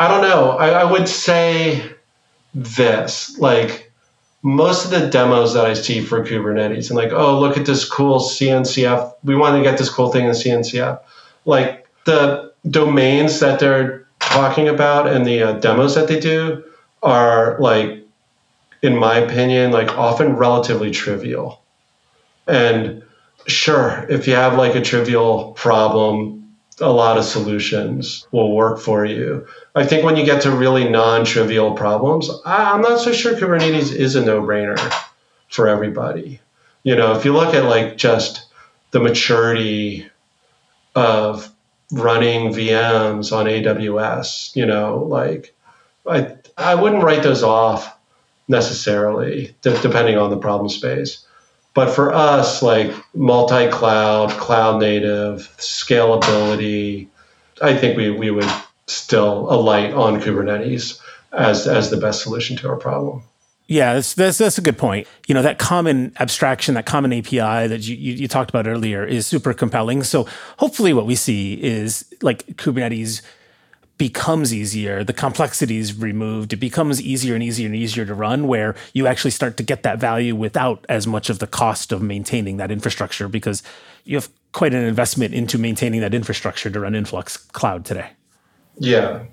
[0.00, 0.50] I don't know.
[0.50, 1.82] I, I would say
[2.54, 3.92] this, like,
[4.42, 7.88] most of the demos that I see for Kubernetes and like, oh, look at this
[7.88, 9.14] cool CNCF.
[9.22, 11.00] We want to get this cool thing in CNCF.
[11.44, 16.64] Like, the domains that they're talking about and the uh, demos that they do
[17.02, 18.05] are like,
[18.86, 21.60] in my opinion, like often relatively trivial.
[22.46, 23.02] And
[23.48, 29.04] sure, if you have like a trivial problem, a lot of solutions will work for
[29.04, 29.46] you.
[29.74, 33.92] I think when you get to really non trivial problems, I'm not so sure Kubernetes
[33.92, 34.78] is a no brainer
[35.48, 36.40] for everybody.
[36.84, 38.46] You know, if you look at like just
[38.92, 40.08] the maturity
[40.94, 41.50] of
[41.90, 45.54] running VMs on AWS, you know, like
[46.08, 47.95] I, I wouldn't write those off
[48.48, 51.24] necessarily, depending on the problem space.
[51.74, 57.08] But for us, like multi cloud, cloud native, scalability,
[57.60, 58.50] I think we, we would
[58.86, 61.00] still alight on Kubernetes
[61.32, 63.22] as, as the best solution to our problem.
[63.68, 65.08] Yeah, that's, that's, that's a good point.
[65.26, 69.04] You know, that common abstraction, that common API that you, you, you talked about earlier
[69.04, 70.04] is super compelling.
[70.04, 70.26] So
[70.58, 73.22] hopefully, what we see is like Kubernetes
[73.98, 78.46] becomes easier, the complexity is removed, it becomes easier and easier and easier to run,
[78.46, 82.02] where you actually start to get that value without as much of the cost of
[82.02, 83.62] maintaining that infrastructure because
[84.04, 88.10] you have quite an investment into maintaining that infrastructure to run Influx Cloud today.
[88.78, 89.24] Yeah.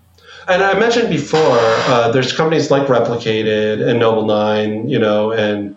[0.48, 5.76] And I mentioned before, uh, there's companies like Replicated and Nobl9, you know, and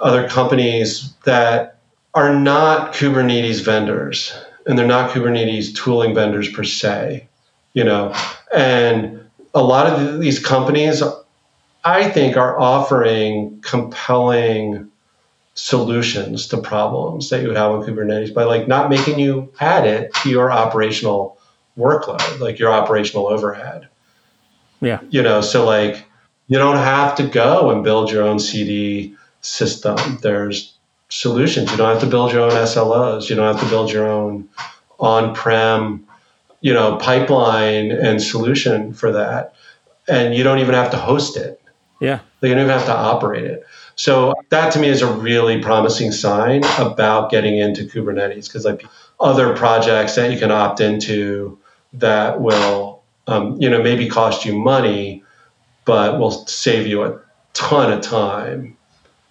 [0.00, 1.78] other companies that
[2.14, 4.36] are not Kubernetes vendors
[4.66, 7.28] and they're not Kubernetes tooling vendors per se
[7.72, 8.14] you know,
[8.54, 9.20] and
[9.54, 11.02] a lot of these companies,
[11.84, 14.90] I think, are offering compelling
[15.54, 20.14] solutions to problems that you have on Kubernetes by like not making you add it
[20.22, 21.38] to your operational
[21.76, 23.88] workload, like your operational overhead.
[24.80, 25.00] Yeah.
[25.10, 26.04] You know, so like
[26.46, 30.18] you don't have to go and build your own CD system.
[30.22, 30.74] There's
[31.08, 31.70] solutions.
[31.70, 33.28] You don't have to build your own SLOs.
[33.28, 34.48] You don't have to build your own
[35.00, 36.06] on-prem
[36.60, 39.54] you know pipeline and solution for that.
[40.08, 41.60] And you don't even have to host it.
[42.00, 42.20] Yeah.
[42.40, 43.66] You don't even have to operate it.
[43.96, 48.84] So that to me is a really promising sign about getting into kubernetes because like
[49.20, 51.58] other projects that you can opt into
[51.94, 55.24] that will um, you know maybe cost you money
[55.84, 57.20] but will save you a
[57.54, 58.76] ton of time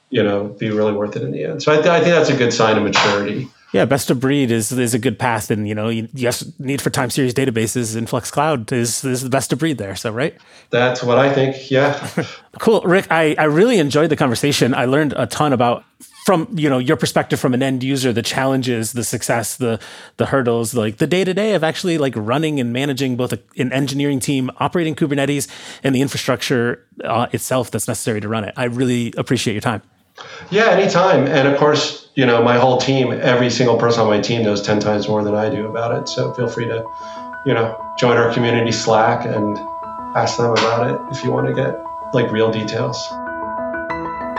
[0.09, 1.63] you know be really worth it in the end.
[1.63, 4.49] So I, th- I think that's a good sign of maturity yeah, best of breed
[4.49, 8.31] is is a good path, and you know, yes, need for time series databases Influx
[8.31, 9.95] Cloud is is the best of breed there.
[9.95, 10.37] So, right?
[10.69, 11.69] That's what I think.
[11.69, 12.09] Yeah.
[12.59, 13.07] cool, Rick.
[13.11, 14.73] I I really enjoyed the conversation.
[14.73, 15.83] I learned a ton about
[16.25, 19.79] from you know your perspective from an end user, the challenges, the success, the
[20.15, 23.39] the hurdles, like the day to day of actually like running and managing both a,
[23.57, 25.49] an engineering team operating Kubernetes
[25.83, 28.53] and the infrastructure uh, itself that's necessary to run it.
[28.55, 29.81] I really appreciate your time.
[30.49, 31.27] Yeah, anytime.
[31.27, 34.61] And of course, you know, my whole team, every single person on my team knows
[34.61, 36.09] 10 times more than I do about it.
[36.09, 36.85] So feel free to,
[37.45, 39.57] you know, join our community Slack and
[40.15, 41.75] ask them about it if you want to get
[42.13, 42.97] like real details.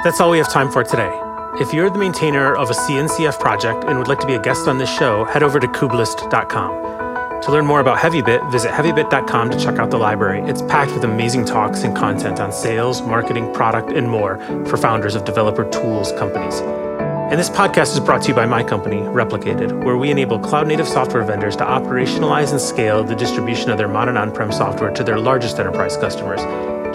[0.02, 1.12] That's all we have time for today.
[1.60, 4.68] If you're the maintainer of a CNCF project and would like to be a guest
[4.68, 6.97] on this show, head over to kubelist.com.
[7.42, 10.40] To learn more about HeavyBit, visit heavybit.com to check out the library.
[10.50, 15.14] It's packed with amazing talks and content on sales, marketing, product, and more for founders
[15.14, 16.60] of developer tools companies.
[16.60, 20.66] And this podcast is brought to you by my company, Replicated, where we enable cloud
[20.66, 24.90] native software vendors to operationalize and scale the distribution of their modern on prem software
[24.90, 26.40] to their largest enterprise customers.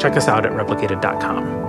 [0.02, 1.62] Check us out at replicated.com.